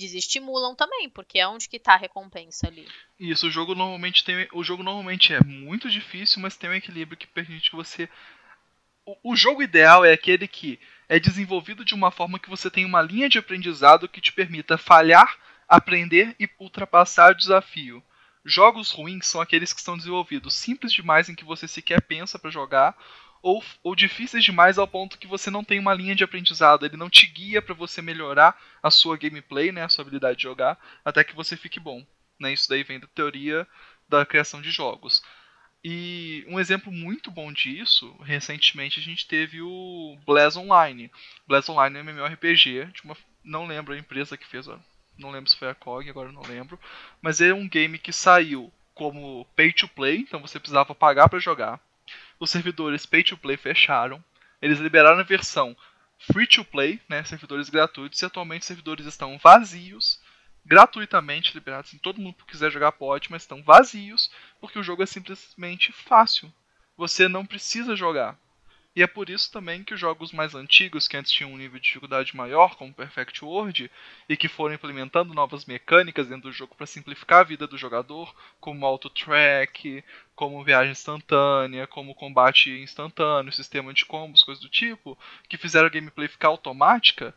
desestimulam 0.02 0.76
também, 0.76 1.10
porque 1.10 1.40
é 1.40 1.48
onde 1.48 1.70
que 1.70 1.80
tá 1.80 1.94
a 1.94 1.98
recompensa 1.98 2.68
ali. 2.68 2.88
Isso, 3.20 3.48
o 3.48 3.52
jogo 3.52 3.76
normalmente 3.76 4.24
tem. 4.24 4.48
O 4.52 4.64
jogo 4.64 4.84
normalmente 4.84 5.34
é 5.34 5.44
muito 5.44 5.90
difícil, 5.90 6.42
mas 6.42 6.58
tem 6.58 6.70
um 6.70 6.74
equilíbrio 6.74 7.18
que 7.18 7.28
permite 7.28 7.70
que 7.70 7.76
você. 7.76 8.10
O, 9.06 9.32
o 9.32 9.36
jogo 9.36 9.62
ideal 9.62 10.04
é 10.04 10.12
aquele 10.12 10.48
que 10.48 10.80
é 11.08 11.20
desenvolvido 11.20 11.86
de 11.86 11.94
uma 11.94 12.10
forma 12.10 12.40
que 12.40 12.50
você 12.50 12.70
tem 12.70 12.86
uma 12.86 13.02
linha 13.02 13.30
de 13.30 13.38
aprendizado 13.38 14.10
que 14.10 14.22
te 14.22 14.34
permita 14.34 14.78
falhar, 14.78 15.38
aprender 15.68 16.36
e 16.40 16.50
ultrapassar 16.60 17.32
o 17.32 17.38
desafio. 17.38 18.04
Jogos 18.44 18.92
ruins 18.92 19.28
são 19.28 19.40
aqueles 19.40 19.72
que 19.72 19.82
são 19.82 19.96
desenvolvidos 19.96 20.56
simples 20.56 20.92
demais 20.92 21.30
em 21.30 21.36
que 21.36 21.46
você 21.46 21.68
sequer 21.68 22.02
pensa 22.02 22.40
para 22.40 22.50
jogar, 22.50 22.98
ou, 23.42 23.64
ou 23.84 23.96
difíceis 23.96 24.44
demais 24.44 24.78
ao 24.78 24.88
ponto 24.88 25.18
que 25.18 25.28
você 25.28 25.50
não 25.50 25.64
tem 25.64 25.80
uma 25.80 25.94
linha 25.94 26.16
de 26.16 26.24
aprendizado, 26.24 26.86
ele 26.86 26.98
não 26.98 27.10
te 27.10 27.26
guia 27.26 27.62
para 27.62 27.74
você 27.74 28.02
melhorar 28.02 28.60
a 28.82 28.92
sua 28.92 29.18
gameplay, 29.18 29.72
né, 29.72 29.84
a 29.84 29.90
sua 29.90 30.04
habilidade 30.04 30.38
de 30.38 30.44
jogar, 30.44 30.78
até 31.04 31.24
que 31.24 31.36
você 31.36 31.58
fique 31.58 31.80
bom. 31.80 32.06
Né? 32.40 32.54
Isso 32.54 32.70
daí 32.70 32.84
vem 32.84 33.00
da 33.00 33.08
teoria 33.08 33.68
da 34.08 34.26
criação 34.26 34.62
de 34.62 34.70
jogos. 34.70 35.24
E 35.84 36.46
um 36.48 36.60
exemplo 36.60 36.92
muito 36.92 37.32
bom 37.32 37.52
disso, 37.52 38.16
recentemente 38.22 39.00
a 39.00 39.04
gente 39.04 39.28
teve 39.28 39.62
o 39.62 40.18
Blaz 40.26 40.56
Online. 40.56 41.10
Blaz 41.48 41.68
Online 41.70 41.98
é 41.98 42.02
um 42.02 42.04
MMORPG, 42.04 42.86
de 42.94 43.04
uma, 43.04 43.18
não 43.44 43.66
lembro 43.66 43.94
a 43.94 43.98
empresa 43.98 44.38
que 44.38 44.46
fez, 44.46 44.68
não 45.18 45.32
lembro 45.32 45.50
se 45.50 45.58
foi 45.58 45.70
a 45.70 45.76
COG, 45.76 46.10
agora 46.10 46.32
não 46.32 46.44
lembro, 46.44 46.80
mas 47.22 47.42
é 47.42 47.52
um 47.52 47.68
game 47.68 47.98
que 47.98 48.14
saiu 48.14 48.72
como 48.94 49.48
pay 49.56 49.74
to 49.74 49.88
play, 49.88 50.18
então 50.18 50.40
você 50.40 50.60
precisava 50.60 50.94
pagar 50.94 51.28
para 51.30 51.40
jogar. 51.40 51.80
Os 52.42 52.50
servidores 52.50 53.06
pay 53.06 53.24
to 53.24 53.38
play 53.38 53.56
fecharam, 53.56 54.22
eles 54.60 54.80
liberaram 54.80 55.20
a 55.20 55.24
versão 55.24 55.78
free 56.18 56.48
to 56.48 56.66
play, 56.66 57.00
né, 57.08 57.24
servidores 57.24 57.70
gratuitos, 57.70 58.20
e 58.20 58.26
atualmente 58.26 58.62
os 58.62 58.68
servidores 58.68 59.06
estão 59.06 59.38
vazios, 59.38 60.20
gratuitamente 60.66 61.54
liberados. 61.54 61.96
Todo 62.02 62.20
mundo 62.20 62.38
que 62.38 62.52
quiser 62.52 62.72
jogar 62.72 62.94
pode, 62.94 63.30
mas 63.30 63.44
estão 63.44 63.62
vazios, 63.62 64.32
porque 64.60 64.80
o 64.80 64.82
jogo 64.82 65.04
é 65.04 65.06
simplesmente 65.06 65.92
fácil. 65.92 66.52
Você 66.98 67.28
não 67.28 67.46
precisa 67.46 67.96
jogar. 67.96 68.36
E 68.94 69.02
é 69.02 69.08
por 69.08 69.30
isso 69.30 69.50
também 69.50 69.86
que 69.86 69.94
os 69.94 70.00
jogos 70.00 70.34
mais 70.34 70.54
antigos, 70.54 71.08
que 71.08 71.16
antes 71.16 71.32
tinham 71.32 71.54
um 71.54 71.58
nível 71.58 71.80
de 71.80 71.86
dificuldade 71.86 72.36
maior, 72.36 72.76
como 72.76 72.94
Perfect 72.94 73.44
World, 73.44 73.90
e 74.28 74.36
que 74.36 74.50
foram 74.50 74.76
implementando 74.76 75.34
novas 75.34 75.66
mecânicas 75.66 76.28
dentro 76.28 76.50
do 76.50 76.52
jogo 76.52 76.76
para 76.76 76.86
simplificar 76.86 77.40
a 77.40 77.44
vida 77.44 77.66
do 77.66 77.78
jogador, 77.78 78.36
como 78.60 78.86
auto-track, 78.86 80.04
como 80.36 80.64
viagem 80.64 80.92
instantânea, 80.92 81.88
como 81.88 82.14
combate 82.14 82.70
instantâneo, 82.82 83.54
sistema 83.54 83.94
de 83.94 84.06
combos, 84.06 84.44
coisas 84.44 84.62
do 84.62 84.70
tipo, 84.70 85.18
que 85.48 85.58
fizeram 85.58 85.88
a 85.88 85.92
gameplay 85.92 86.28
ficar 86.28 86.50
automática, 86.50 87.34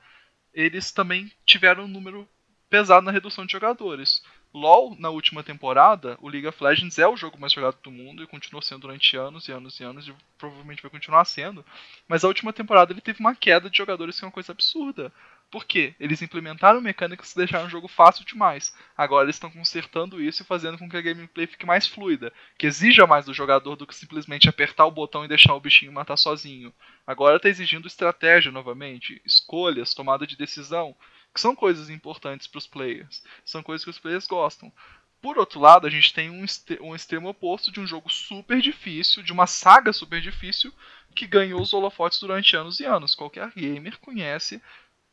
eles 0.52 0.90
também 0.90 1.30
tiveram 1.46 1.84
um 1.84 1.88
número 1.88 2.28
pesado 2.68 3.06
na 3.06 3.12
redução 3.12 3.46
de 3.46 3.52
jogadores. 3.52 4.24
LoL, 4.54 4.94
na 5.00 5.10
última 5.10 5.42
temporada, 5.42 6.16
o 6.20 6.28
League 6.28 6.46
of 6.46 6.62
Legends 6.62 6.96
é 7.00 7.08
o 7.08 7.16
jogo 7.16 7.36
mais 7.40 7.52
jogado 7.52 7.76
do 7.82 7.90
mundo 7.90 8.22
e 8.22 8.26
continuou 8.26 8.62
sendo 8.62 8.82
durante 8.82 9.16
anos 9.16 9.48
e 9.48 9.52
anos 9.52 9.80
e 9.80 9.82
anos 9.82 10.06
e 10.06 10.14
provavelmente 10.38 10.80
vai 10.80 10.92
continuar 10.92 11.24
sendo. 11.24 11.66
Mas 12.06 12.22
a 12.22 12.28
última 12.28 12.52
temporada 12.52 12.92
ele 12.92 13.00
teve 13.00 13.18
uma 13.18 13.34
queda 13.34 13.68
de 13.68 13.76
jogadores 13.76 14.16
que 14.16 14.24
é 14.24 14.28
uma 14.28 14.32
coisa 14.32 14.52
absurda. 14.52 15.12
Por 15.50 15.64
quê? 15.64 15.94
Eles 15.98 16.22
implementaram 16.22 16.80
mecânicas 16.80 17.32
que 17.32 17.38
deixaram 17.38 17.66
o 17.66 17.70
jogo 17.70 17.88
fácil 17.88 18.24
demais. 18.24 18.72
Agora 18.96 19.24
eles 19.24 19.34
estão 19.34 19.50
consertando 19.50 20.22
isso 20.22 20.42
e 20.42 20.46
fazendo 20.46 20.78
com 20.78 20.88
que 20.88 20.96
a 20.96 21.02
gameplay 21.02 21.48
fique 21.48 21.66
mais 21.66 21.88
fluida, 21.88 22.32
que 22.56 22.68
exija 22.68 23.08
mais 23.08 23.24
do 23.24 23.34
jogador 23.34 23.74
do 23.74 23.86
que 23.86 23.94
simplesmente 23.94 24.48
apertar 24.48 24.86
o 24.86 24.90
botão 24.92 25.24
e 25.24 25.28
deixar 25.28 25.54
o 25.54 25.60
bichinho 25.60 25.92
matar 25.92 26.16
sozinho. 26.16 26.72
Agora 27.04 27.38
está 27.38 27.48
exigindo 27.48 27.88
estratégia 27.88 28.52
novamente, 28.52 29.20
escolhas, 29.24 29.94
tomada 29.94 30.24
de 30.24 30.36
decisão, 30.36 30.94
que 31.35 31.40
são 31.40 31.55
coisas 31.55 31.90
importantes 31.90 32.47
para 32.47 32.59
os 32.59 32.66
players, 32.66 33.23
são 33.44 33.62
coisas 33.62 33.85
que 33.85 33.90
os 33.90 33.99
players 33.99 34.27
gostam. 34.27 34.73
Por 35.20 35.38
outro 35.38 35.59
lado, 35.59 35.87
a 35.87 35.90
gente 35.90 36.12
tem 36.12 36.31
um, 36.31 36.44
um 36.83 36.94
extremo 36.94 37.29
oposto 37.29 37.73
de 37.73 37.81
um 37.81 37.87
jogo 37.87 38.11
super 38.11 38.61
difícil, 38.61 39.23
de 39.23 39.33
uma 39.33 39.47
saga 39.47 39.92
super 39.92 40.20
difícil, 40.20 40.73
que 41.14 41.27
ganhou 41.27 41.61
os 41.61 41.73
holofotes 41.73 42.20
durante 42.20 42.55
anos 42.55 42.79
e 42.79 42.85
anos. 42.85 43.14
Qualquer 43.14 43.51
gamer 43.57 43.99
conhece 43.99 44.62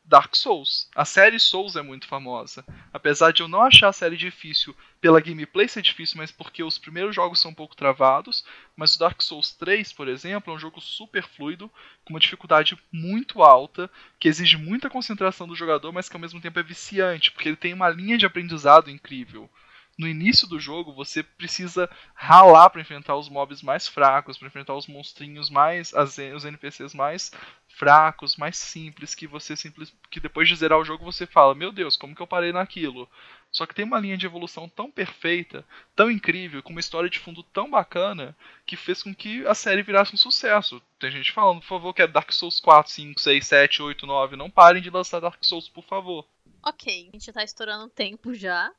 Dark 0.04 0.34
Souls. 0.34 0.88
A 0.94 1.04
série 1.04 1.38
Souls 1.38 1.76
é 1.76 1.82
muito 1.82 2.06
famosa. 2.06 2.64
Apesar 2.92 3.32
de 3.32 3.42
eu 3.42 3.48
não 3.48 3.62
achar 3.62 3.88
a 3.88 3.92
série 3.92 4.16
difícil 4.16 4.76
pela 5.00 5.20
gameplay 5.20 5.68
ser 5.68 5.82
difícil, 5.82 6.18
mas 6.18 6.30
porque 6.30 6.62
os 6.62 6.76
primeiros 6.78 7.14
jogos 7.14 7.40
são 7.40 7.50
um 7.50 7.54
pouco 7.54 7.76
travados. 7.76 8.44
Mas 8.76 8.94
o 8.94 8.98
Dark 8.98 9.22
Souls 9.22 9.52
3, 9.52 9.92
por 9.92 10.08
exemplo, 10.08 10.52
é 10.52 10.56
um 10.56 10.58
jogo 10.58 10.80
super 10.80 11.22
fluido, 11.22 11.70
com 12.04 12.12
uma 12.12 12.20
dificuldade 12.20 12.76
muito 12.92 13.42
alta, 13.42 13.90
que 14.18 14.28
exige 14.28 14.56
muita 14.56 14.90
concentração 14.90 15.46
do 15.46 15.56
jogador, 15.56 15.92
mas 15.92 16.08
que 16.08 16.16
ao 16.16 16.20
mesmo 16.20 16.40
tempo 16.40 16.58
é 16.58 16.62
viciante, 16.62 17.30
porque 17.30 17.48
ele 17.48 17.56
tem 17.56 17.72
uma 17.72 17.88
linha 17.88 18.18
de 18.18 18.26
aprendizado 18.26 18.90
incrível. 18.90 19.48
No 19.98 20.08
início 20.08 20.48
do 20.48 20.58
jogo, 20.58 20.92
você 20.92 21.22
precisa 21.22 21.88
ralar 22.14 22.70
para 22.70 22.80
enfrentar 22.80 23.14
os 23.16 23.28
mobs 23.28 23.62
mais 23.62 23.86
fracos, 23.86 24.38
para 24.38 24.48
enfrentar 24.48 24.74
os 24.74 24.86
monstrinhos 24.86 25.50
mais. 25.50 25.92
As, 25.92 26.16
os 26.34 26.44
NPCs 26.44 26.94
mais 26.94 27.30
fracos, 27.68 28.36
mais 28.36 28.56
simples, 28.56 29.14
que 29.14 29.26
você 29.26 29.56
simples, 29.56 29.94
que 30.10 30.20
depois 30.20 30.48
de 30.48 30.56
zerar 30.56 30.78
o 30.78 30.84
jogo 30.84 31.04
você 31.04 31.26
fala, 31.26 31.54
meu 31.54 31.72
Deus, 31.72 31.96
como 31.96 32.14
que 32.14 32.22
eu 32.22 32.26
parei 32.26 32.52
naquilo? 32.52 33.08
Só 33.50 33.66
que 33.66 33.74
tem 33.74 33.84
uma 33.84 34.00
linha 34.00 34.16
de 34.16 34.24
evolução 34.24 34.68
tão 34.68 34.90
perfeita, 34.90 35.64
tão 35.94 36.10
incrível, 36.10 36.62
com 36.62 36.70
uma 36.70 36.80
história 36.80 37.10
de 37.10 37.18
fundo 37.18 37.42
tão 37.42 37.70
bacana, 37.70 38.34
que 38.64 38.76
fez 38.76 39.02
com 39.02 39.14
que 39.14 39.46
a 39.46 39.54
série 39.54 39.82
virasse 39.82 40.14
um 40.14 40.18
sucesso. 40.18 40.80
Tem 40.98 41.10
gente 41.10 41.32
falando, 41.32 41.60
por 41.60 41.66
favor, 41.66 41.92
que 41.92 42.00
é 42.00 42.06
Dark 42.06 42.32
Souls 42.32 42.60
4, 42.60 42.90
5, 42.90 43.20
6, 43.20 43.46
7, 43.46 43.82
8, 43.82 44.06
9, 44.06 44.36
não 44.36 44.50
parem 44.50 44.80
de 44.80 44.88
lançar 44.88 45.20
Dark 45.20 45.42
Souls, 45.42 45.68
por 45.68 45.84
favor. 45.84 46.26
Ok, 46.64 47.08
a 47.12 47.16
gente 47.16 47.32
tá 47.32 47.42
estourando 47.42 47.88
tempo 47.90 48.32
já. 48.34 48.72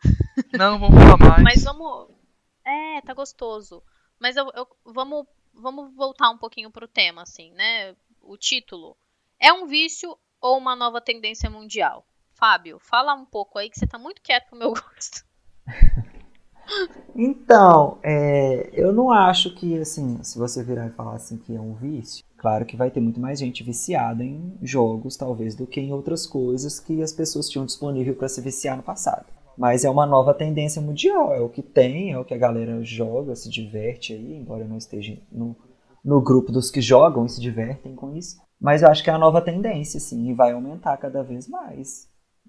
Não, 0.54 0.80
vamos 0.80 0.96
falar 1.04 1.18
mais. 1.44 1.44
Mas 1.44 1.64
vamos. 1.64 2.10
É, 2.66 3.02
tá 3.02 3.14
gostoso. 3.14 3.84
Mas 4.20 4.36
eu, 4.38 4.50
eu- 4.56 4.68
vamos, 4.86 5.26
vamos 5.54 5.94
voltar 5.96 6.30
um 6.30 6.38
pouquinho 6.38 6.72
pro 6.72 6.88
tema, 6.88 7.24
assim, 7.24 7.52
né? 7.52 7.96
O 8.22 8.38
título. 8.38 8.96
É 9.40 9.52
um 9.52 9.68
vício 9.68 10.18
ou 10.40 10.58
uma 10.58 10.76
nova 10.76 11.02
tendência 11.02 11.50
mundial? 11.50 12.08
Fábio, 12.34 12.80
fala 12.80 13.14
um 13.14 13.26
pouco 13.26 13.60
aí 13.60 13.70
que 13.70 13.78
você 13.78 13.86
tá 13.86 13.98
muito 13.98 14.22
quieto 14.22 14.48
pro 14.50 14.58
meu 14.58 14.72
gosto. 14.74 15.26
Então, 17.16 18.00
é, 18.02 18.70
eu 18.74 18.92
não 18.92 19.12
acho 19.12 19.54
que, 19.54 19.78
assim, 19.78 20.18
se 20.24 20.38
você 20.38 20.64
virar 20.64 20.88
e 20.88 20.92
falar 20.92 21.14
assim 21.14 21.38
que 21.38 21.56
é 21.56 21.62
um 21.62 21.74
vício, 21.74 22.24
claro 22.38 22.66
que 22.66 22.76
vai 22.76 22.90
ter 22.90 23.00
muito 23.00 23.20
mais 23.20 23.40
gente 23.40 23.64
viciada 23.64 24.24
em 24.24 24.58
jogos, 24.62 25.16
talvez, 25.16 25.56
do 25.56 25.68
que 25.68 25.80
em 25.80 25.94
outras 25.94 26.26
coisas 26.26 26.80
que 26.80 27.02
as 27.02 27.14
pessoas 27.14 27.50
tinham 27.50 27.66
disponível 27.66 28.16
para 28.16 28.28
se 28.28 28.42
viciar 28.42 28.78
no 28.78 28.84
passado. 28.84 29.26
Mas 29.58 29.86
é 29.86 29.90
uma 29.90 30.06
nova 30.06 30.34
tendência 30.34 30.82
mundial, 30.82 31.34
é 31.34 31.40
o 31.40 31.50
que 31.50 31.62
tem, 31.62 32.12
é 32.12 32.18
o 32.18 32.26
que 32.26 32.34
a 32.34 32.38
galera 32.38 32.84
joga, 32.84 33.36
se 33.36 33.50
diverte 33.50 34.14
aí, 34.14 34.36
embora 34.36 34.64
eu 34.64 34.68
não 34.68 34.78
esteja 34.78 35.16
no, 35.32 35.56
no 36.04 36.22
grupo 36.22 36.52
dos 36.52 36.72
que 36.72 36.82
jogam 36.82 37.26
e 37.26 37.30
se 37.30 37.40
divertem 37.40 37.96
com 37.96 38.16
isso. 38.16 38.42
Mas 38.60 38.82
eu 38.82 38.90
acho 38.90 39.04
que 39.04 39.10
é 39.10 39.14
a 39.14 39.20
nova 39.20 39.42
tendência, 39.42 40.00
sim, 40.00 40.30
e 40.30 40.34
vai 40.34 40.54
aumentar 40.54 40.98
cada 40.98 41.22
vez 41.22 41.48
mais. 41.48 42.08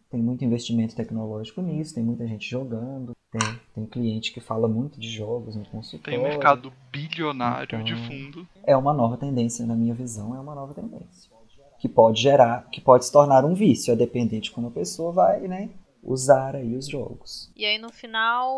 Tem 0.09 0.23
muito 0.23 0.45
investimento 0.45 0.97
tecnológico 0.97 1.61
nisso, 1.61 1.95
tem 1.95 2.05
muita 2.05 2.27
gente 2.27 2.49
jogando, 2.49 3.13
tem, 3.39 3.61
tem 3.75 3.87
cliente 3.87 4.33
que 4.33 4.41
fala 4.41 4.69
muito 4.69 4.99
de 5.01 5.09
jogos 5.09 5.57
no 5.57 5.65
consultório. 5.67 6.19
Tem 6.19 6.19
um 6.19 6.29
mercado 6.29 6.73
bilionário 6.91 7.83
de 7.85 7.93
Então- 7.93 8.07
fundo. 8.07 8.49
É 8.65 8.77
uma 8.77 8.93
nova 8.93 9.17
tendência, 9.17 9.67
na 9.67 9.75
minha 9.75 9.95
visão, 9.95 10.35
é 10.35 10.41
uma 10.41 10.55
nova 10.55 10.73
tendência. 10.75 11.33
que 11.79 11.89
pode 11.89 12.19
gerar, 12.23 12.71
que 12.71 12.81
pode 12.81 13.05
se 13.05 13.13
tornar 13.13 13.45
um 13.45 13.53
vício, 13.55 13.93
é 13.93 13.97
dependente 13.97 14.45
de 14.45 14.53
como 14.53 14.69
a 14.69 14.71
pessoa 14.71 15.13
vai, 15.13 15.41
né, 15.41 15.69
usar 16.03 16.57
aí 16.57 16.75
os 16.75 16.89
jogos. 16.89 17.53
E 17.55 17.63
aí 17.67 17.77
no 17.77 17.93
final, 17.93 18.51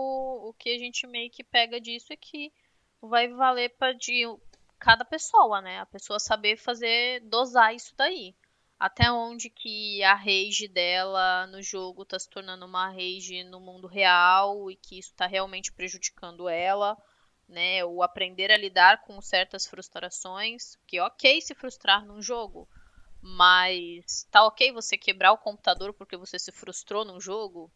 o 0.47 0.55
que 0.57 0.71
a 0.73 0.79
gente 0.79 1.09
meio 1.09 1.29
que 1.29 1.43
pega 1.43 1.81
disso 1.81 2.13
é 2.13 2.17
que 2.17 2.53
vai 3.03 3.27
valer 3.27 3.71
para 3.77 3.93
de 3.95 4.23
cada 4.79 5.05
pessoa, 5.05 5.61
né? 5.61 5.81
A 5.81 5.87
pessoa 5.87 6.21
saber 6.21 6.57
fazer 6.57 7.21
dosar 7.29 7.75
isso 7.75 7.93
daí. 7.97 8.33
Até 8.79 9.11
onde 9.11 9.49
que 9.49 10.03
a 10.05 10.15
rage 10.15 10.69
dela 10.69 11.47
no 11.47 11.63
jogo 11.63 12.05
tá 12.05 12.19
se 12.19 12.29
tornando 12.29 12.67
uma 12.67 12.91
rage 12.91 13.43
no 13.45 13.59
mundo 13.59 13.87
real 13.87 14.71
e 14.71 14.77
que 14.77 14.99
isso 14.99 15.15
tá 15.15 15.27
realmente 15.27 15.73
prejudicando 15.73 16.47
ela, 16.47 16.97
né? 17.49 17.83
O 17.85 18.03
aprender 18.03 18.51
a 18.53 18.57
lidar 18.57 19.03
com 19.03 19.19
certas 19.23 19.67
frustrações, 19.67 20.77
que 20.87 20.99
é 20.99 21.03
ok 21.03 21.41
se 21.41 21.55
frustrar 21.55 22.05
num 22.05 22.21
jogo, 22.21 22.69
mas 23.23 24.27
tá 24.31 24.45
ok 24.45 24.71
você 24.73 24.99
quebrar 24.99 25.33
o 25.33 25.39
computador 25.39 25.95
porque 25.95 26.17
você 26.17 26.39
se 26.39 26.53
frustrou 26.53 27.03
num 27.03 27.21
jogo? 27.21 27.71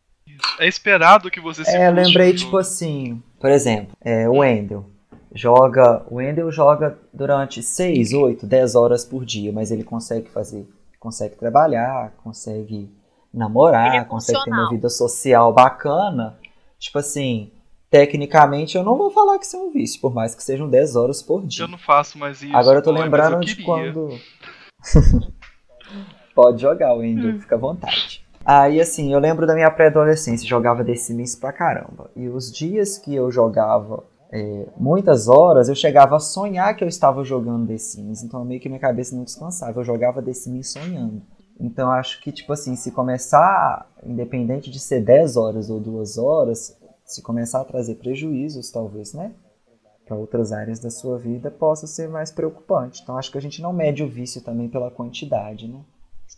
É 0.58 0.68
esperado 0.68 1.30
que 1.30 1.40
você 1.40 1.64
se 1.64 1.74
É, 1.74 1.90
lembrei, 1.90 2.34
tipo 2.34 2.58
assim, 2.58 3.22
por 3.40 3.50
exemplo, 3.50 3.96
é, 4.00 4.28
o 4.28 4.38
Wendel 4.38 4.88
joga. 5.34 6.04
O 6.10 6.16
Wendel 6.16 6.50
joga 6.52 6.98
durante 7.12 7.62
6, 7.62 8.12
8, 8.12 8.46
10 8.46 8.74
horas 8.74 9.04
por 9.04 9.24
dia, 9.24 9.52
mas 9.52 9.70
ele 9.70 9.82
consegue 9.82 10.28
fazer. 10.28 10.66
Consegue 11.00 11.34
trabalhar, 11.34 12.12
consegue 12.22 12.88
namorar, 13.32 13.96
é 13.96 14.04
consegue 14.04 14.44
ter 14.44 14.50
uma 14.50 14.68
vida 14.68 14.88
social 14.90 15.52
bacana. 15.52 16.38
Tipo 16.78 16.98
assim, 16.98 17.50
tecnicamente 17.90 18.76
eu 18.76 18.84
não 18.84 18.96
vou 18.98 19.10
falar 19.10 19.38
que 19.38 19.46
isso 19.46 19.56
é 19.56 19.60
um 19.60 19.70
vício, 19.72 20.00
por 20.00 20.12
mais 20.14 20.34
que 20.34 20.42
sejam 20.42 20.68
10 20.68 20.96
horas 20.96 21.22
por 21.22 21.44
dia. 21.46 21.64
Eu 21.64 21.68
não 21.68 21.78
faço 21.78 22.18
mais 22.18 22.42
isso. 22.42 22.54
Agora 22.54 22.78
eu 22.78 22.82
tô 22.82 22.92
lembrando 22.92 23.36
eu 23.36 23.40
de 23.40 23.56
quando. 23.64 24.10
Pode 26.34 26.62
jogar, 26.62 26.92
Wendel, 26.94 27.34
Hum. 27.34 27.40
fica 27.40 27.56
à 27.56 27.58
vontade. 27.58 28.24
Aí, 28.44 28.80
assim, 28.80 29.12
eu 29.12 29.18
lembro 29.20 29.46
da 29.46 29.54
minha 29.54 29.70
pré-adolescência, 29.70 30.46
jogava 30.48 30.84
The 30.84 30.94
Sims 30.94 31.36
pra 31.36 31.52
caramba. 31.52 32.10
E 32.16 32.28
os 32.28 32.50
dias 32.50 32.96
que 32.98 33.14
eu 33.14 33.30
jogava 33.30 34.04
é, 34.32 34.68
muitas 34.76 35.28
horas, 35.28 35.68
eu 35.68 35.74
chegava 35.74 36.16
a 36.16 36.20
sonhar 36.20 36.76
que 36.76 36.84
eu 36.84 36.88
estava 36.88 37.24
jogando 37.24 37.66
The 37.66 37.78
Sims. 37.78 38.22
Então, 38.22 38.44
meio 38.44 38.60
que 38.60 38.68
minha 38.68 38.80
cabeça 38.80 39.14
não 39.16 39.24
descansava. 39.24 39.80
Eu 39.80 39.84
jogava 39.84 40.22
The 40.22 40.32
Sims 40.32 40.70
sonhando. 40.72 41.22
Então, 41.58 41.90
acho 41.90 42.20
que, 42.22 42.32
tipo 42.32 42.52
assim, 42.52 42.74
se 42.76 42.90
começar, 42.92 43.86
independente 44.02 44.70
de 44.70 44.78
ser 44.78 45.02
10 45.04 45.36
horas 45.36 45.68
ou 45.68 45.78
2 45.80 46.16
horas, 46.16 46.76
se 47.04 47.20
começar 47.22 47.60
a 47.60 47.64
trazer 47.64 47.96
prejuízos, 47.96 48.70
talvez, 48.70 49.12
né? 49.12 49.32
Para 50.06 50.16
outras 50.16 50.52
áreas 50.52 50.78
da 50.80 50.90
sua 50.90 51.18
vida, 51.18 51.50
possa 51.50 51.86
ser 51.86 52.08
mais 52.08 52.30
preocupante. 52.30 53.02
Então, 53.02 53.18
acho 53.18 53.30
que 53.30 53.38
a 53.38 53.42
gente 53.42 53.60
não 53.60 53.72
mede 53.72 54.02
o 54.02 54.08
vício 54.08 54.40
também 54.40 54.68
pela 54.68 54.90
quantidade, 54.90 55.68
né? 55.68 55.80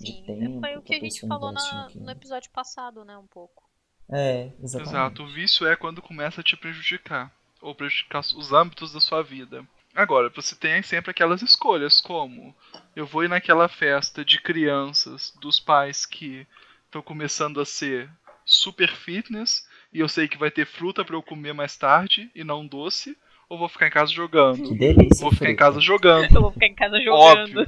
De 0.01 0.13
Sim, 0.13 0.23
tempo 0.27 0.61
foi 0.61 0.77
o 0.77 0.83
que 0.83 0.95
a 0.95 0.97
a 0.97 1.01
gente 1.01 1.27
falou 1.29 1.53
na- 1.53 1.83
naquilo. 1.83 2.05
no 2.07 2.11
episódio 2.11 2.51
passado, 2.51 3.05
né, 3.05 3.17
um 3.17 3.27
pouco. 3.27 3.63
É, 4.11 4.51
exatamente. 4.63 4.91
Exato. 4.95 5.23
O 5.23 5.33
vício 5.33 5.67
é 5.67 5.77
quando 5.77 6.01
começa 6.03 6.41
a 6.41 6.45
te 6.45 6.57
prejudicar. 6.57 7.31
Ou 7.63 7.75
prejudicar 7.75 8.21
os 8.21 8.53
âmbitos 8.53 8.93
da 8.93 9.01
sua 9.01 9.23
vida. 9.23 9.65
Agora, 9.95 10.31
você 10.35 10.55
tem 10.55 10.83
sempre 10.83 11.11
aquelas 11.11 11.41
escolhas, 11.41 12.01
como 12.01 12.55
eu 12.95 13.07
vou 13.07 13.25
ir 13.25 13.29
naquela 13.29 13.69
festa 13.69 14.25
de 14.25 14.41
crianças 14.41 15.33
dos 15.41 15.59
pais 15.59 16.05
que 16.05 16.47
estão 16.87 17.01
começando 17.01 17.61
a 17.61 17.65
ser 17.65 18.11
super 18.45 18.91
fitness 18.91 19.67
e 19.93 20.01
eu 20.01 20.09
sei 20.09 20.27
que 20.27 20.39
vai 20.39 20.51
ter 20.51 20.67
fruta 20.67 21.05
pra 21.05 21.15
eu 21.15 21.23
comer 21.23 21.53
mais 21.53 21.77
tarde 21.77 22.31
e 22.35 22.43
não 22.43 22.67
doce, 22.67 23.17
ou 23.49 23.59
vou 23.59 23.69
ficar 23.69 23.87
em 23.87 23.91
casa 23.91 24.11
jogando. 24.11 24.63
Que 24.63 24.75
delícia. 24.75 25.21
Vou 25.21 25.31
ficar 25.31 25.51
em 25.51 25.57
casa 25.57 25.79
jogando. 25.79 26.25
Eu 26.35 26.41
vou 26.41 26.53
ficar 26.53 26.67
em 26.67 26.75
casa 26.75 26.99
jogando. 26.99 27.61
Óbvio. 27.61 27.67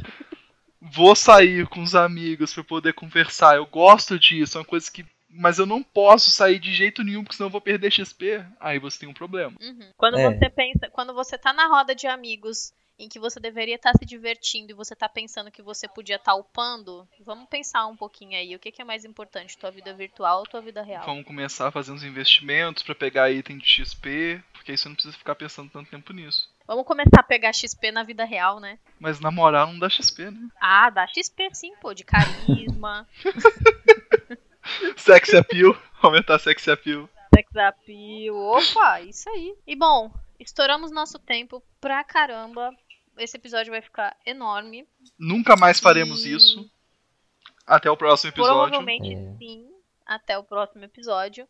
Vou 0.81 1.15
sair 1.15 1.67
com 1.67 1.83
os 1.83 1.95
amigos 1.95 2.55
pra 2.55 2.65
poder 2.65 2.95
conversar. 2.95 3.57
Eu 3.57 3.67
gosto 3.67 4.19
disso, 4.19 4.57
é 4.57 4.61
uma 4.61 4.67
coisa 4.67 4.91
que. 4.91 5.05
Mas 5.37 5.59
eu 5.59 5.67
não 5.67 5.83
posso 5.83 6.31
sair 6.31 6.59
de 6.59 6.73
jeito 6.73 7.03
nenhum, 7.03 7.23
porque 7.23 7.37
senão 7.37 7.49
eu 7.49 7.53
vou 7.53 7.61
perder 7.61 7.91
XP. 7.91 8.45
Aí 8.61 8.79
você 8.79 9.01
tem 9.01 9.09
um 9.09 9.15
problema. 9.15 9.53
Uhum. 9.61 9.91
Quando 9.97 10.19
É. 10.19 10.31
você 10.31 10.49
pensa, 10.49 10.89
quando 10.91 11.13
você 11.13 11.37
tá 11.37 11.53
na 11.53 11.67
roda 11.67 11.95
de 11.95 12.07
amigos 12.07 12.73
em 12.99 13.09
que 13.09 13.19
você 13.19 13.41
deveria 13.41 13.75
estar 13.75 13.93
se 13.99 14.05
divertindo 14.05 14.71
e 14.71 14.75
você 14.75 14.95
tá 14.95 15.09
pensando 15.09 15.51
que 15.51 15.63
você 15.63 15.89
podia 15.89 16.17
estar 16.17 16.35
upando, 16.35 17.09
vamos 17.21 17.49
pensar 17.49 17.87
um 17.87 17.97
pouquinho 17.97 18.37
aí. 18.37 18.55
O 18.55 18.59
que, 18.59 18.71
que 18.71 18.81
é 18.81 18.85
mais 18.85 19.05
importante, 19.05 19.59
tua 19.59 19.71
vida 19.71 19.93
virtual 19.93 20.39
ou 20.41 20.47
tua 20.47 20.61
vida 20.61 20.83
real? 20.83 21.05
Vamos 21.05 21.25
começar 21.25 21.67
a 21.69 21.73
fazer 21.73 21.91
uns 21.91 22.05
investimentos 22.05 22.83
pra 22.83 22.95
pegar 22.95 23.31
item 23.33 23.59
de 23.59 23.67
XP, 23.67 24.41
porque 24.53 24.71
aí 24.71 24.79
você 24.79 24.89
não 24.89 24.95
precisa 24.95 25.17
ficar 25.17 25.35
pensando 25.35 25.71
tanto 25.71 25.91
tempo 25.91 26.13
nisso. 26.13 26.49
Vamos 26.67 26.87
começar 26.87 27.19
a 27.21 27.23
pegar 27.25 27.53
XP 27.53 27.91
na 27.91 28.05
vida 28.05 28.25
real, 28.25 28.59
né? 28.59 28.79
Mas 28.99 29.21
namorar 29.21 29.67
não 29.67 29.79
dá 29.79 29.91
XP, 29.91 30.31
né? 30.31 30.49
Ah, 30.61 30.89
dá 30.89 31.07
XP 31.07 31.51
sim, 31.53 31.75
pô, 31.81 31.93
de 31.93 32.05
carisma, 32.05 33.07
Sex 34.97 35.35
appeal, 35.35 35.77
aumentar 36.03 36.39
sex 36.39 36.67
appeal. 36.69 37.09
sex 37.35 37.57
appeal. 37.57 38.37
Opa, 38.37 39.01
isso 39.03 39.29
aí. 39.31 39.55
E 39.67 39.75
bom, 39.77 40.13
estouramos 40.39 40.91
nosso 40.91 41.19
tempo 41.19 41.63
pra 41.81 42.03
caramba. 42.05 42.71
Esse 43.19 43.37
episódio 43.37 43.71
vai 43.73 43.81
ficar 43.83 44.17
enorme. 44.27 44.87
Nunca 45.19 45.57
mais 45.57 45.79
faremos 45.81 46.25
E- 46.25 46.35
isso. 46.35 46.71
Até 47.67 47.91
o 47.91 47.97
próximo 47.97 48.31
episódio. 48.31 48.53
Provavelmente 48.55 49.15
É. 49.15 49.37
sim. 49.39 49.71
Até 50.07 50.37
o 50.37 50.45
próximo 50.45 50.85
episódio. 50.85 51.49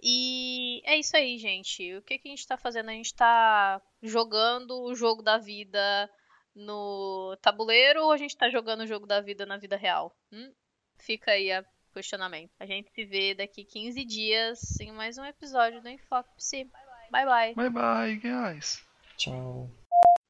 E 0.00 0.80
é 0.84 0.96
isso 0.96 1.16
aí, 1.16 1.36
gente. 1.38 1.96
O 1.96 2.02
que, 2.02 2.18
que 2.18 2.28
a 2.28 2.30
gente 2.30 2.46
tá 2.46 2.56
fazendo? 2.56 2.90
A 2.90 2.92
gente 2.92 3.12
tá 3.14 3.80
jogando 4.02 4.80
o 4.84 4.94
jogo 4.94 5.22
da 5.22 5.38
vida 5.38 6.08
no 6.54 7.36
tabuleiro 7.42 8.04
ou 8.04 8.12
a 8.12 8.16
gente 8.16 8.36
tá 8.36 8.48
jogando 8.48 8.80
o 8.82 8.86
jogo 8.86 9.06
da 9.06 9.20
vida 9.20 9.44
na 9.44 9.56
vida 9.56 9.76
real? 9.76 10.14
Hum? 10.32 10.52
Fica 10.98 11.32
aí 11.32 11.50
a 11.50 11.64
questionamento. 11.98 12.52
A 12.60 12.66
gente 12.66 12.92
se 12.92 13.04
vê 13.04 13.34
daqui 13.34 13.64
15 13.64 14.04
dias 14.04 14.80
em 14.80 14.92
mais 14.92 15.18
um 15.18 15.24
episódio 15.24 15.82
do 15.82 15.88
Enfoque 15.88 16.30
Psi. 16.36 16.70
Bye 17.10 17.26
bye. 17.26 17.54
Bye 17.54 17.70
bye, 17.70 18.16
guys. 18.16 18.80
Tchau. 19.16 19.68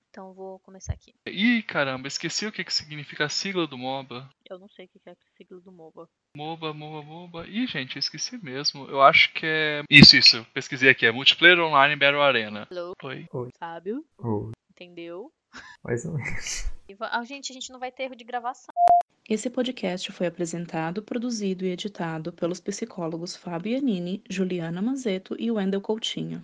Então 0.09 0.33
vou 0.33 0.59
começar 0.61 0.95
aqui. 0.95 1.15
Ih, 1.27 1.63
caramba, 1.63 2.09
esqueci 2.09 2.47
o 2.47 2.53
que, 2.53 2.65
que 2.65 2.73
significa 2.73 3.27
a 3.27 3.29
sigla 3.29 3.67
do 3.67 3.77
MOBA. 3.77 4.31
Eu 4.49 4.59
não 4.59 4.69
sei 4.71 4.87
o 4.87 4.89
que 4.89 4.99
que 4.99 5.11
é 5.11 5.13
a 5.13 5.17
sigla 5.37 5.61
do 5.61 5.71
MOBA. 5.71 6.09
MOBA, 6.35 6.73
MOBA, 6.73 7.03
MOBA. 7.03 7.47
Ih, 7.47 7.67
gente, 7.67 7.97
eu 7.97 8.01
esqueci 8.01 8.43
mesmo. 8.43 8.87
Eu 8.87 9.03
acho 9.03 9.31
que 9.35 9.45
é. 9.45 9.83
Isso, 9.91 10.17
isso. 10.17 10.39
eu 10.39 10.45
Pesquisei 10.47 10.89
aqui. 10.89 11.05
É 11.05 11.13
Multiplayer 11.13 11.61
Online 11.61 11.97
Battle 11.97 12.23
Arena. 12.23 12.67
Hello? 12.71 12.95
Oi. 13.03 13.29
Fábio? 13.59 14.03
Oh, 14.19 14.51
Entendeu? 14.71 15.31
mais 15.85 16.07
ou 16.07 16.15
menos. 16.15 16.65
Ah, 17.01 17.23
gente, 17.23 17.53
a 17.53 17.55
gente 17.55 17.71
não 17.71 17.79
vai 17.79 17.93
ter 17.93 18.05
erro 18.05 18.17
de 18.17 18.25
gravação. 18.25 18.75
Esse 19.29 19.51
podcast 19.51 20.11
foi 20.11 20.27
apresentado, 20.27 21.03
produzido 21.03 21.67
e 21.67 21.69
editado 21.69 22.33
pelos 22.33 22.61
psicólogos 22.61 23.37
Fábio 23.37 23.73
Iannini, 23.73 24.23
Juliana 24.27 24.81
Mazeto 24.81 25.37
e 25.39 25.51
Wendel 25.51 25.83
Coutinho. 25.83 26.43